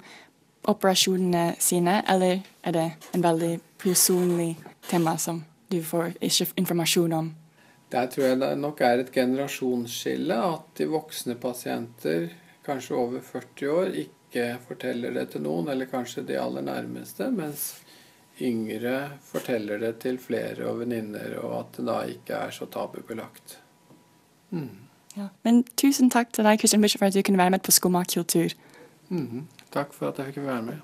operasjonene 0.67 1.55
sine, 1.61 2.01
eller 2.09 2.41
er 2.63 2.75
det 2.75 2.85
en 3.13 3.23
veldig 3.23 3.53
personlig 3.81 4.55
tema 4.89 5.15
som 5.21 5.43
du 5.71 5.81
får 5.83 6.15
ikke 6.19 6.49
informasjon 6.61 7.13
om? 7.13 7.31
Der 7.91 8.09
tror 8.11 8.25
jeg 8.25 8.39
det 8.41 8.51
nok 8.57 8.81
er 8.81 9.03
et 9.03 9.13
generasjonsskille 9.13 10.35
at 10.35 10.67
de 10.77 10.87
voksne 10.89 11.37
pasienter, 11.39 12.29
kanskje 12.65 12.97
over 12.97 13.21
40 13.23 13.69
år, 13.71 13.91
ikke 14.05 14.47
forteller 14.67 15.13
det 15.15 15.29
til 15.31 15.45
noen, 15.45 15.69
eller 15.71 15.87
kanskje 15.87 16.25
de 16.27 16.39
aller 16.41 16.65
nærmeste, 16.65 17.29
mens 17.31 17.84
yngre 18.41 19.11
forteller 19.23 19.77
det 19.79 19.97
til 20.03 20.17
flere 20.19 20.65
og 20.67 20.79
venninner, 20.79 21.37
og 21.39 21.59
at 21.59 21.77
det 21.77 21.85
da 21.87 21.99
ikke 22.15 22.33
er 22.33 22.49
så 22.51 22.65
tabubelagt. 22.65 23.59
Mm. 24.49 24.69
Ja. 25.17 25.27
Men 25.43 25.63
tusen 25.77 26.09
takk 26.11 26.33
til 26.33 26.43
deg, 26.43 26.59
Christian 26.59 26.81
Bishop, 26.81 26.99
for 26.99 27.05
at 27.07 27.13
du 27.15 27.21
kunne 27.21 27.37
være 27.37 27.49
med 27.49 27.59
på 27.63 27.71
Skumma 27.71 28.03
kultur. 28.03 28.49
Mm. 29.09 29.47
Takk 29.71 29.93
for 29.93 30.07
at 30.11 30.17
jeg 30.19 30.25
fikk 30.33 30.45
være 30.45 30.61
med. 30.61 30.77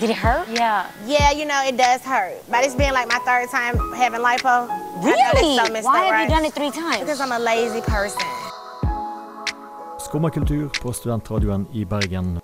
Did 0.00 0.10
it 0.10 0.16
hurt? 0.16 0.46
Yeah. 0.52 0.86
Yeah, 1.06 1.32
you 1.32 1.46
know, 1.46 1.62
it 1.64 1.76
does 1.78 2.02
hurt. 2.02 2.34
But 2.50 2.64
it's 2.64 2.74
been 2.74 2.92
like 2.92 3.08
my 3.08 3.18
third 3.24 3.48
time 3.48 3.78
having 3.94 4.20
lipo. 4.20 4.68
I 4.68 5.00
know 5.00 5.12
this 5.12 5.42
Really? 5.42 5.56
so 5.56 5.88
Why 5.88 6.00
have 6.04 6.10
right? 6.12 6.28
you 6.28 6.34
done 6.34 6.44
it 6.44 6.52
three 6.52 6.70
times? 6.70 7.00
Because 7.00 7.20
I'm 7.20 7.32
a 7.32 7.38
lazy 7.38 7.80
person. 7.80 8.20
Skumma 10.06 10.30
på 10.82 10.92
studentradioen 10.92 11.66
i 11.74 11.84
Bergen. 11.84 12.38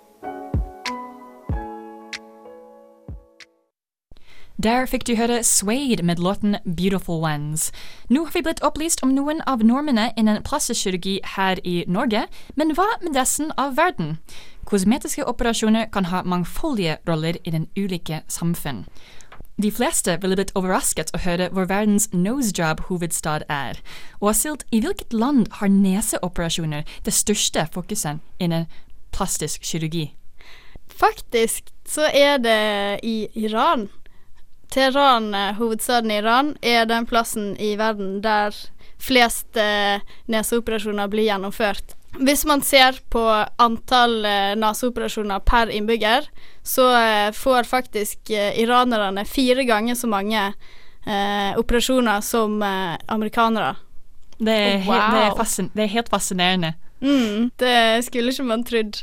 Der 4.63 4.83
fikk 4.85 5.05
du 5.07 5.15
høre 5.15 5.43
Suede 5.43 6.03
med 6.03 6.19
låten 6.19 6.57
Beautiful 6.65 7.23
Ones. 7.23 7.71
Nå 8.09 8.25
har 8.25 8.33
vi 8.35 8.43
blitt 8.43 8.63
opplyst 8.67 9.03
om 9.03 9.15
noen 9.15 9.39
av 9.47 9.63
normene 9.63 10.09
innen 10.17 10.43
plastikkirurgi 10.43 11.21
her 11.37 11.61
i 11.63 11.85
Norge, 11.87 12.25
men 12.55 12.75
hva 12.75 12.89
med 13.01 13.15
resten 13.15 13.55
av 13.57 13.77
verden? 13.79 14.17
Kosmetiske 14.67 15.23
operasjoner 15.23 15.87
kan 15.91 16.11
ha 16.11 16.23
mangfoldige 16.23 16.97
roller 17.07 17.39
i 17.43 17.55
den 17.55 17.69
ulike 17.77 18.25
samfunn. 18.27 18.83
De 19.61 19.69
fleste 19.71 20.15
ville 20.17 20.33
blitt 20.37 20.53
overrasket 20.57 21.11
å 21.13 21.21
høre 21.21 21.51
hvor 21.53 21.67
verdens 21.69 22.07
nosejob-hovedstad 22.09 23.45
er. 23.53 23.77
Og 24.19 24.31
Asilt, 24.31 24.65
i 24.73 24.81
hvilket 24.81 25.13
land 25.13 25.45
har 25.59 25.69
neseoperasjoner 25.69 26.87
det 27.05 27.13
største 27.13 27.67
fokuset 27.73 28.21
innen 28.41 28.65
plastisk 29.13 29.61
kirurgi? 29.61 30.07
Faktisk 30.89 31.69
så 31.85 32.09
er 32.09 32.41
det 32.41 32.99
i 33.05 33.29
Iran. 33.37 33.89
Teheran, 34.73 35.33
eh, 35.35 35.53
hovedstaden 35.53 36.11
i 36.11 36.17
Iran, 36.17 36.55
er 36.61 36.85
den 36.89 37.05
plassen 37.05 37.53
i 37.61 37.75
verden 37.77 38.21
der 38.21 38.55
flest 38.97 39.57
eh, 39.57 40.01
neseoperasjoner 40.25 41.07
blir 41.13 41.29
gjennomført. 41.29 41.93
Hvis 42.19 42.45
man 42.45 42.61
ser 42.61 42.99
på 43.09 43.21
antall 43.57 44.19
eh, 44.25 44.53
neseoperasjoner 44.59 45.41
per 45.47 45.71
innbygger, 45.73 46.27
så 46.63 46.85
eh, 46.93 47.31
får 47.33 47.65
faktisk 47.65 48.29
eh, 48.29 48.53
iranerne 48.61 49.25
fire 49.25 49.65
ganger 49.65 49.97
så 49.97 50.07
mange 50.07 50.43
eh, 50.45 51.57
operasjoner 51.57 52.21
som 52.21 52.61
amerikanere. 52.61 53.75
Det 54.37 54.53
er, 54.53 54.77
Oh, 54.83 54.93
helt, 54.93 55.13
det, 55.13 55.23
er 55.23 55.69
det 55.73 55.83
er 55.83 55.93
helt 55.95 56.09
fascinerende. 56.09 56.73
Mm, 57.01 57.49
det 57.59 58.05
skulle 58.05 58.31
ikke 58.31 58.45
man 58.47 58.63
trodd. 58.67 59.01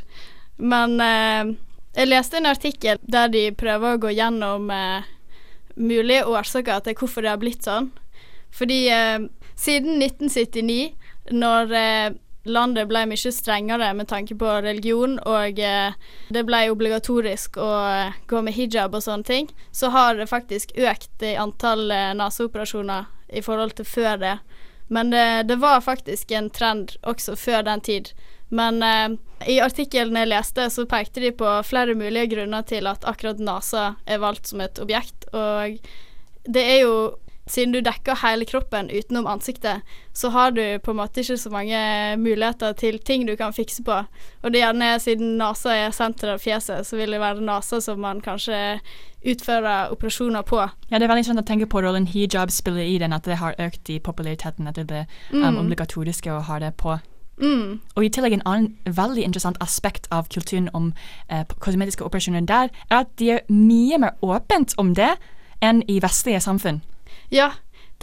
Men 0.57 0.95
eh, 1.01 1.51
jeg 1.97 2.07
leste 2.13 2.39
en 2.39 2.47
artikkel 2.47 3.01
der 3.01 3.27
de 3.33 3.49
prøver 3.51 3.97
å 3.97 4.01
gå 4.01 4.15
gjennom 4.15 4.71
eh, 4.71 5.03
mulige 5.75 6.25
årsaker 6.31 6.79
til 6.85 6.95
hvorfor 6.95 7.25
det 7.25 7.33
har 7.33 7.41
blitt 7.43 7.67
sånn. 7.67 7.91
Fordi 8.51 8.83
siden 9.55 10.01
1979, 10.03 10.91
når 11.31 11.71
landet 12.43 12.89
ble 12.89 13.05
mye 13.09 13.31
strengere 13.33 13.91
med 13.93 14.09
tanke 14.09 14.35
på 14.35 14.53
religion, 14.65 15.17
og 15.29 15.59
eh, 15.59 15.93
det 16.33 16.43
ble 16.47 16.63
obligatorisk 16.71 17.59
å 17.61 17.71
eh, 17.85 18.19
gå 18.27 18.41
med 18.41 18.55
hijab 18.57 18.97
og 18.97 19.05
sånne 19.05 19.27
ting, 19.27 19.49
så 19.71 19.91
har 19.93 20.17
det 20.17 20.29
faktisk 20.31 20.73
økt 20.77 21.25
i 21.25 21.35
antall 21.39 21.91
eh, 21.91 22.11
naseoperasjoner 22.17 23.09
i 23.31 23.43
forhold 23.45 23.77
til 23.77 23.87
før 23.87 24.21
det. 24.21 24.35
Men 24.91 25.13
det, 25.13 25.47
det 25.47 25.55
var 25.61 25.83
faktisk 25.85 26.31
en 26.35 26.49
trend 26.51 26.97
også 27.07 27.37
før 27.39 27.63
den 27.63 27.81
tid. 27.81 28.11
Men 28.51 28.83
eh, 28.83 29.13
i 29.47 29.61
artikkelen 29.63 30.17
jeg 30.19 30.31
leste, 30.33 30.67
så 30.69 30.83
pekte 30.89 31.23
de 31.23 31.31
på 31.31 31.51
flere 31.63 31.95
mulige 31.95 32.33
grunner 32.33 32.65
til 32.67 32.89
at 32.91 33.05
akkurat 33.07 33.39
NASA 33.39 33.93
er 34.05 34.19
valgt 34.23 34.51
som 34.51 34.63
et 34.65 34.81
objekt. 34.83 35.29
Og 35.31 35.77
det 36.43 36.65
er 36.73 36.81
jo 36.83 36.95
Siden 37.51 37.73
du 37.75 37.81
dekker 37.83 38.15
hele 38.21 38.45
kroppen 38.47 38.87
utenom 38.87 39.27
ansiktet, 39.27 39.81
så 40.15 40.29
har 40.31 40.53
du 40.55 40.63
på 40.79 40.93
en 40.93 40.99
måte 41.01 41.19
ikke 41.19 41.35
så 41.37 41.51
mange 41.51 41.79
muligheter 42.21 42.71
til 42.79 42.99
ting 43.03 43.25
du 43.27 43.33
kan 43.35 43.51
fikse 43.51 43.83
på. 43.83 43.97
Og 44.41 44.53
det 44.53 44.61
er 44.61 44.69
gjerne 44.69 44.91
siden 45.03 45.33
nesa 45.41 45.75
er 45.75 45.91
senteret 45.95 46.37
av 46.37 46.43
fjeset, 46.45 46.87
så 46.87 46.99
vil 46.99 47.11
det 47.11 47.19
være 47.19 47.43
nesa 47.43 47.81
som 47.83 47.99
man 47.99 48.21
kanskje 48.23 48.79
utfører 49.27 49.91
operasjoner 49.91 50.41
på. 50.47 50.61
Ja, 50.89 50.97
det 50.97 51.03
er 51.05 51.11
veldig 51.11 51.25
interessant 51.25 51.43
å 51.43 51.49
tenke 51.51 51.67
på 51.69 51.81
rollen 51.83 52.07
hijab 52.09 52.51
spiller 52.55 52.87
i 52.87 52.97
den, 53.01 53.13
at 53.13 53.27
det 53.27 53.37
har 53.41 53.57
økt 53.59 53.89
i 53.91 53.99
populariteten 53.99 54.67
etter 54.71 54.87
det 54.87 55.05
um, 55.31 55.41
Mm. 55.43 55.57
obligatoriske 55.65 56.31
å 56.31 56.39
ha 56.47 56.59
det 56.59 56.71
på. 56.77 56.97
Mm. 57.41 57.79
Og 57.95 58.05
i 58.05 58.09
tillegg 58.09 58.33
en 58.37 58.45
annen 58.45 58.77
veldig 58.85 59.23
interessant 59.25 59.57
aspekt 59.61 60.07
av 60.11 60.29
kulturen 60.29 60.69
om 60.77 60.93
eh, 61.29 61.43
kosmetiske 61.59 62.05
operasjoner 62.05 62.45
der, 62.45 62.69
er 62.89 63.03
at 63.03 63.11
de 63.19 63.29
er 63.35 63.45
mye 63.49 63.97
mer 63.97 64.15
åpent 64.21 64.73
om 64.77 64.93
det 64.95 65.15
enn 65.61 65.83
i 65.89 65.99
vestlige 66.01 66.41
samfunn. 66.41 66.81
Ja, 67.31 67.51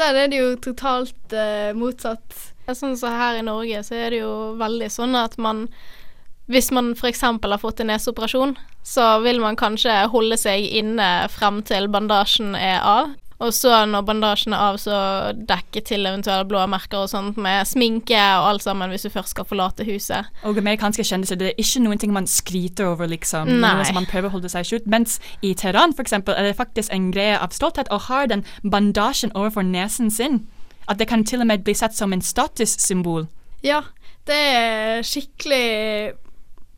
der 0.00 0.16
er 0.16 0.30
det 0.30 0.40
jo 0.40 0.54
totalt 0.62 1.34
eh, 1.36 1.74
motsatt. 1.76 2.36
Sånn 2.68 2.98
som 3.00 3.14
her 3.16 3.38
i 3.38 3.44
Norge, 3.44 3.80
så 3.84 3.96
er 3.96 4.12
det 4.12 4.20
jo 4.20 4.32
veldig 4.60 4.90
sånn 4.92 5.16
at 5.16 5.38
man 5.40 5.68
Hvis 6.48 6.70
man 6.72 6.94
f.eks. 6.96 7.20
har 7.20 7.60
fått 7.60 7.80
en 7.80 7.90
neseoperasjon, 7.92 8.54
så 8.80 9.18
vil 9.20 9.36
man 9.40 9.56
kanskje 9.56 9.92
holde 10.08 10.36
seg 10.40 10.64
inne 10.64 11.28
frem 11.28 11.60
til 11.60 11.90
bandasjen 11.92 12.54
er 12.56 12.80
av. 12.80 13.10
Og 13.38 13.52
så 13.54 13.70
når 13.86 14.02
bandasjen 14.02 14.54
er 14.54 14.62
av, 14.72 14.76
så 14.82 14.96
dekke 15.36 15.82
til 15.86 16.06
eventuelle 16.10 16.46
blåmerker 16.50 17.04
og 17.04 17.10
sånt 17.12 17.36
med 17.38 17.68
sminke 17.70 18.18
og 18.18 18.48
alt 18.48 18.64
sammen 18.64 18.90
hvis 18.90 19.06
du 19.06 19.12
først 19.14 19.36
skal 19.36 19.46
forlate 19.46 19.86
huset. 19.86 20.26
Og 20.42 20.58
amerikanske 20.58 21.06
kjendiser, 21.06 21.38
det 21.38 21.52
er 21.52 21.62
ikke 21.62 21.84
noen 21.84 22.02
ting 22.02 22.14
man 22.14 22.26
skryter 22.26 22.90
over, 22.90 23.06
liksom. 23.10 23.46
Nei. 23.62 23.76
Noe 23.78 23.86
som 23.86 23.98
man 24.00 24.08
prøver 24.10 24.26
å 24.26 24.34
holde 24.34 24.50
seg 24.50 24.66
skjult. 24.66 24.88
Mens 24.90 25.20
i 25.38 25.52
Teheran, 25.54 25.94
eksempel, 26.02 26.34
er 26.34 26.50
det 26.50 26.58
faktisk 26.58 26.90
en 26.94 27.12
greie 27.14 27.38
av 27.38 27.54
stolthet 27.54 27.90
å 27.94 28.00
ha 28.08 28.24
den 28.26 28.42
bandasjen 28.66 29.34
overfor 29.38 29.66
nesen 29.66 30.10
sin. 30.10 30.42
At 30.90 30.98
det 30.98 31.06
kan 31.10 31.22
til 31.22 31.44
og 31.44 31.50
med 31.52 31.62
bli 31.62 31.76
sett 31.78 31.94
som 31.94 32.14
en 32.16 32.24
statussymbol. 32.24 33.28
Ja, 33.62 33.84
det 34.26 34.38
er 34.38 35.06
skikkelig 35.06 36.16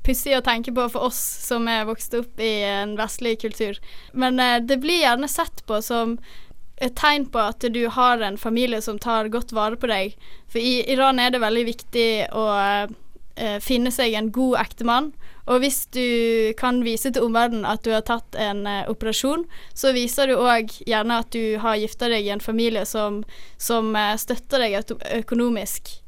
pussig 0.05 0.37
å 0.37 0.45
tenke 0.45 0.73
på 0.77 0.87
for 0.93 1.09
oss 1.11 1.19
som 1.19 1.69
er 1.71 1.89
vokst 1.89 2.15
opp 2.19 2.41
i 2.41 2.53
en 2.69 2.97
vestlig 3.01 3.39
kultur. 3.43 3.81
Men 4.13 4.41
eh, 4.41 4.61
det 4.65 4.81
blir 4.83 5.03
gjerne 5.03 5.29
sett 5.29 5.65
på 5.69 5.81
som 5.85 6.19
et 6.81 6.97
tegn 6.97 7.27
på 7.33 7.43
at 7.43 7.65
du 7.73 7.83
har 7.93 8.23
en 8.25 8.39
familie 8.41 8.81
som 8.83 8.99
tar 8.99 9.29
godt 9.33 9.53
vare 9.53 9.77
på 9.77 9.91
deg. 9.91 10.17
For 10.49 10.63
i 10.63 10.81
Iran 10.93 11.21
er 11.21 11.35
det 11.35 11.43
veldig 11.43 11.65
viktig 11.69 12.11
å 12.33 12.47
eh, 12.57 13.59
finne 13.61 13.93
seg 13.93 14.17
en 14.17 14.33
god 14.33 14.61
ektemann. 14.65 15.13
Og 15.51 15.65
hvis 15.65 15.83
du 15.93 16.53
kan 16.61 16.81
vise 16.87 17.11
til 17.11 17.27
omverdenen 17.27 17.67
at 17.69 17.83
du 17.85 17.93
har 17.93 18.05
tatt 18.07 18.37
en 18.39 18.65
eh, 18.71 18.89
operasjon, 18.91 19.45
så 19.75 19.93
viser 19.97 20.31
du 20.31 20.39
òg 20.39 20.73
gjerne 20.87 21.21
at 21.21 21.33
du 21.35 21.59
har 21.61 21.81
gifta 21.81 22.11
deg 22.13 22.27
i 22.27 22.33
en 22.33 22.45
familie 22.45 22.87
som, 22.89 23.23
som 23.61 23.93
eh, 23.97 24.17
støtter 24.21 24.65
deg 24.65 24.95
økonomisk. 25.21 26.00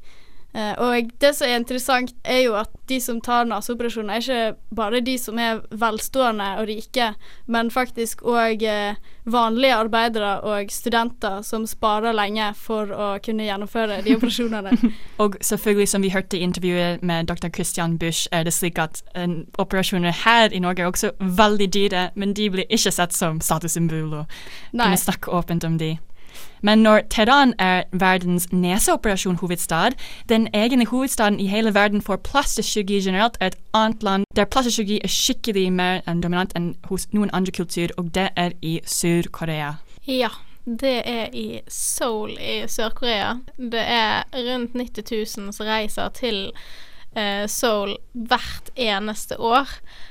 Eh, 0.54 0.72
og 0.78 1.12
det 1.20 1.32
som 1.36 1.48
er 1.48 1.56
interessant, 1.56 2.12
er 2.24 2.42
jo 2.44 2.56
at 2.60 2.68
de 2.88 2.98
som 3.00 3.20
tar 3.24 3.46
naseoperasjoner, 3.48 4.14
er 4.14 4.20
ikke 4.20 4.76
bare 4.76 5.00
de 5.00 5.14
som 5.18 5.38
er 5.40 5.62
velstående 5.70 6.48
og 6.60 6.68
rike, 6.68 7.12
men 7.46 7.70
faktisk 7.72 8.20
òg 8.28 8.64
eh, 8.68 9.00
vanlige 9.24 9.78
arbeidere 9.78 10.34
og 10.44 10.70
studenter 10.70 11.40
som 11.46 11.64
sparer 11.66 12.12
lenge 12.12 12.50
for 12.58 12.92
å 12.92 13.08
kunne 13.24 13.46
gjennomføre 13.46 14.02
de 14.04 14.16
operasjonene. 14.18 14.74
Og 15.22 15.36
selvfølgelig, 15.40 15.88
som 15.88 16.02
vi 16.02 16.10
hørte 16.10 16.36
i 16.36 16.42
intervjuet 16.42 17.02
med 17.06 17.30
dr. 17.30 17.48
Christian 17.54 17.98
Busch, 17.98 18.26
er 18.32 18.42
det 18.42 18.52
slik 18.52 18.80
at 18.82 19.02
en, 19.14 19.44
operasjoner 19.62 20.12
her 20.24 20.50
i 20.50 20.58
Norge 20.58 20.82
er 20.82 20.90
også 20.90 21.12
veldig 21.20 21.68
dyre, 21.72 22.08
men 22.14 22.34
de 22.34 22.50
blir 22.50 22.66
ikke 22.68 22.90
sett 22.90 23.14
som 23.14 23.40
statussymboler. 23.40 24.24
og 24.24 24.72
Nei. 24.72 24.84
kunne 24.88 24.98
snakke 24.98 25.30
åpent 25.30 25.64
om 25.64 25.78
de. 25.78 25.94
Men 26.62 26.78
når 26.78 27.00
Teheran 27.10 27.54
er 27.58 27.82
verdens 27.92 28.52
neseoperasjonhovedstad, 28.52 29.96
den 30.28 30.48
egne 30.54 30.86
hovedstaden 30.86 31.40
i 31.40 31.46
hele 31.46 31.74
verden 31.74 32.02
for 32.02 32.16
plastisk 32.16 32.86
generelt, 32.86 33.36
er 33.40 33.46
et 33.46 33.58
annet 33.74 34.02
land 34.02 34.24
der 34.36 34.44
plastisk 34.44 34.78
er 34.78 35.08
skikkelig 35.08 35.72
mer 35.72 36.00
dominant 36.22 36.54
enn 36.56 36.74
hos 36.86 37.08
noen 37.12 37.30
andre 37.32 37.52
kultur, 37.52 37.90
og 37.96 38.14
det 38.14 38.28
er 38.36 38.54
i 38.62 38.80
Sør-Korea. 38.86 39.74
Ja, 40.06 40.30
det 40.64 41.02
er 41.04 41.34
i 41.34 41.60
Seoul 41.68 42.36
i 42.38 42.62
Sør-Korea. 42.68 43.34
Det 43.58 43.82
er 43.82 44.22
rundt 44.32 44.78
90 44.78 45.36
000 45.36 45.52
som 45.52 45.66
reiser 45.66 46.08
til 46.08 46.52
eh, 47.14 47.46
Seoul 47.48 47.96
hvert 48.12 48.70
eneste 48.76 49.36
år 49.40 49.68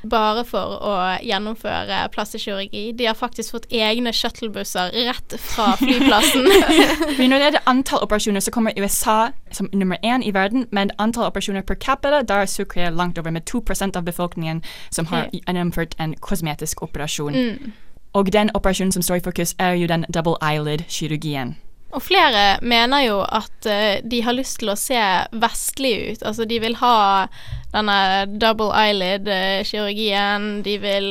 bare 0.10 0.44
for 0.48 0.78
å 0.82 0.94
gjennomføre 1.26 2.08
plastikkirurgi. 2.14 2.92
De 2.98 3.08
har 3.10 3.18
faktisk 3.18 3.56
fått 3.56 3.68
egne 3.74 4.14
shuttlebusser 4.14 4.94
rett 5.08 5.36
fra 5.42 5.76
flyplassen. 5.80 6.48
Når 7.32 7.38
det 7.38 7.50
er 7.52 7.60
antall 7.70 8.04
operasjoner, 8.06 8.44
så 8.44 8.52
kommer 8.52 8.78
USA 8.78 9.32
som 9.52 9.70
nummer 9.74 9.98
én 10.04 10.24
i 10.24 10.34
verden, 10.34 10.68
men 10.72 10.92
antall 10.98 11.30
operasjoner 11.30 11.62
per 11.62 11.80
capita, 11.80 12.22
da 12.24 12.42
er 12.42 12.50
Sør-Korea 12.50 12.90
langt 12.90 13.20
over, 13.20 13.32
med 13.32 13.50
2% 13.50 13.98
av 13.98 14.04
befolkningen 14.04 14.64
som 14.90 15.06
har 15.12 15.30
gjennomført 15.32 15.96
en 16.00 16.16
kosmetisk 16.20 16.82
operasjon. 16.84 17.34
Mm. 17.34 17.74
Og 18.14 18.34
den 18.34 18.52
operasjonen 18.54 18.92
som 18.92 19.02
står 19.02 19.22
i 19.22 19.26
fokus, 19.30 19.56
er 19.60 19.78
jo 19.80 19.88
den 19.88 20.06
double 20.14 20.36
eyelid-kirurgien. 20.42 21.56
Og 21.92 22.04
flere 22.04 22.58
mener 22.64 23.04
jo 23.04 23.20
at 23.28 23.68
eh, 23.68 24.00
de 24.04 24.22
har 24.24 24.36
lyst 24.38 24.62
til 24.62 24.72
å 24.72 24.80
se 24.80 25.02
vestlig 25.36 25.94
ut. 26.12 26.24
Altså 26.24 26.48
de 26.48 26.60
vil 26.64 26.78
ha 26.80 27.28
denne 27.74 27.98
double 28.40 28.72
eyelid-kirurgien. 28.76 30.62
De 30.64 30.78
vil 30.80 31.10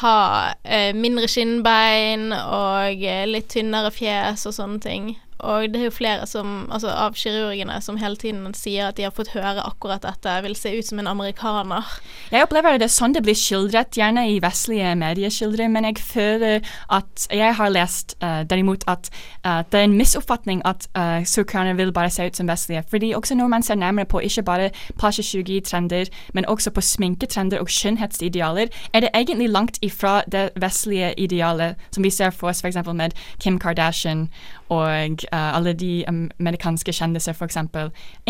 ha 0.00 0.16
eh, 0.64 0.94
mindre 0.96 1.28
skinnbein 1.30 2.32
og 2.34 3.04
eh, 3.04 3.26
litt 3.28 3.52
tynnere 3.52 3.92
fjes 3.94 4.46
og 4.48 4.56
sånne 4.56 4.80
ting. 4.82 5.12
Og 5.38 5.68
det 5.74 5.80
er 5.80 5.84
jo 5.88 5.94
flere 5.94 6.26
som, 6.30 6.68
altså 6.72 6.92
av 6.94 7.16
kirurgene 7.18 7.80
som 7.82 7.98
hele 7.98 8.16
tiden 8.16 8.54
sier 8.56 8.88
at 8.88 8.98
de 8.98 9.06
har 9.06 9.14
fått 9.14 9.32
høre 9.34 9.64
akkurat 9.64 10.04
dette. 10.04 10.36
Vil 10.44 10.56
se 10.56 10.72
ut 10.78 10.86
som 10.86 11.00
en 11.02 11.10
amerikaner. 11.10 11.88
Jeg 12.32 12.46
opplever 12.46 12.78
det 12.78 12.90
sånn 12.92 13.16
det 13.16 13.24
blir 13.26 13.36
skildret, 13.38 13.98
gjerne 13.98 14.26
i 14.30 14.38
vestlige 14.42 14.94
medieskildre, 14.98 15.68
men 15.68 15.88
jeg 15.90 16.00
føler 16.04 16.70
at 16.94 17.26
jeg 17.34 17.56
har 17.58 17.74
lest 17.74 18.16
uh, 18.22 18.42
derimot 18.48 18.86
at 18.90 19.10
uh, 19.44 19.62
det 19.70 19.80
er 19.80 19.88
en 19.88 19.98
misoppfatning 19.98 20.62
at 20.68 20.88
uh, 20.94 21.20
surkoreanere 21.26 21.78
vil 21.82 21.92
bare 21.94 22.12
se 22.14 22.28
ut 22.28 22.38
som 22.38 22.48
vestlige. 22.48 22.84
Fordi 22.90 23.12
også 23.18 23.34
når 23.38 23.50
man 23.50 23.66
ser 23.66 23.80
nærmere 23.80 24.08
på 24.10 24.22
ikke 24.24 24.46
bare 24.46 24.70
plasjekirurgitrender, 24.98 26.10
men 26.34 26.46
også 26.46 26.70
på 26.70 26.80
sminketrender 26.80 27.60
og 27.60 27.70
skjønnhetsidealer, 27.70 28.70
er 28.92 29.00
det 29.00 29.10
egentlig 29.14 29.50
langt 29.50 29.78
ifra 29.82 30.22
det 30.30 30.50
vestlige 30.60 31.14
idealet 31.20 31.74
som 31.90 32.04
vi 32.04 32.10
ser 32.10 32.30
for 32.30 32.48
oss 32.48 32.64
f.eks. 32.64 32.76
med 32.94 33.10
Kim 33.40 33.58
Kardashian 33.58 34.28
og 34.74 35.24
uh, 35.32 35.56
alle 35.56 35.72
de 35.72 36.04
amerikanske 36.08 36.92
kjendiser, 36.92 37.32
f.eks. 37.32 37.56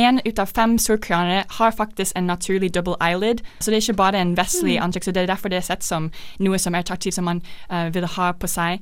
Én 0.00 0.20
ut 0.28 0.38
av 0.38 0.52
fem 0.52 0.78
surkoreanere 0.78 1.44
har 1.58 1.70
faktisk 1.76 2.16
en 2.16 2.28
naturlig 2.30 2.74
double 2.74 2.96
eyelid, 3.00 3.44
så 3.60 3.70
det 3.70 3.78
er 3.78 3.82
ikke 3.82 4.02
bare 4.02 4.20
en 4.20 4.36
vestlig 4.36 4.76
Mm. 4.78 4.84
ansikt. 4.84 5.04
så 5.04 5.12
Det 5.12 5.22
er 5.22 5.26
derfor 5.26 5.48
det 5.48 5.56
er 5.56 5.60
sett 5.60 5.84
som 5.84 6.10
noe 6.38 6.58
som 6.58 6.74
er 6.74 6.78
attraktivt, 6.78 7.14
som 7.14 7.24
man 7.24 7.42
uh, 7.70 7.94
vil 7.94 8.06
ha 8.06 8.32
på 8.32 8.46
seg. 8.46 8.80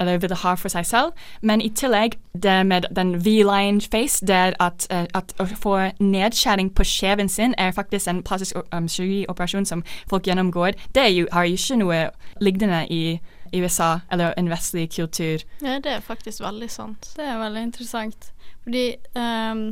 Eller 0.00 0.18
vil 0.18 0.34
ha 0.34 0.54
for 0.54 0.68
seg 0.68 0.86
selv. 0.86 1.12
Men 1.42 1.60
i 1.60 1.68
tillegg, 1.68 2.10
det 2.42 2.66
med 2.66 2.82
den 2.96 3.24
V-line 3.24 3.80
face, 3.80 4.26
det 4.26 4.36
er 4.36 4.52
at, 4.60 4.86
eh, 4.90 5.04
at 5.14 5.34
å 5.38 5.44
få 5.44 5.90
nedskjæring 6.00 6.74
på 6.74 6.84
skjeven 6.84 7.28
sin 7.28 7.54
er 7.58 7.70
faktisk 7.70 8.08
en 8.08 8.22
plastisk 8.22 8.56
um, 8.72 8.88
kirurgioperasjon 8.88 9.66
som 9.66 9.84
folk 10.08 10.26
gjennomgår. 10.26 10.72
Det 10.94 11.04
jo, 11.16 11.26
har 11.32 11.44
jo 11.44 11.52
ikke 11.52 11.76
noe 11.76 12.10
lignende 12.40 12.86
i 12.90 13.20
i 13.52 13.60
USA 13.64 14.00
eller 14.12 14.34
en 14.36 14.48
vestlig 14.50 14.88
kultur. 14.94 15.44
Ja, 15.60 15.78
det 15.78 15.96
er 15.98 16.00
faktisk 16.00 16.40
veldig 16.44 16.70
sant. 16.70 17.12
Det 17.16 17.24
er 17.26 17.38
veldig 17.42 17.62
interessant. 17.70 18.32
Fordi 18.64 18.88
um, 19.16 19.70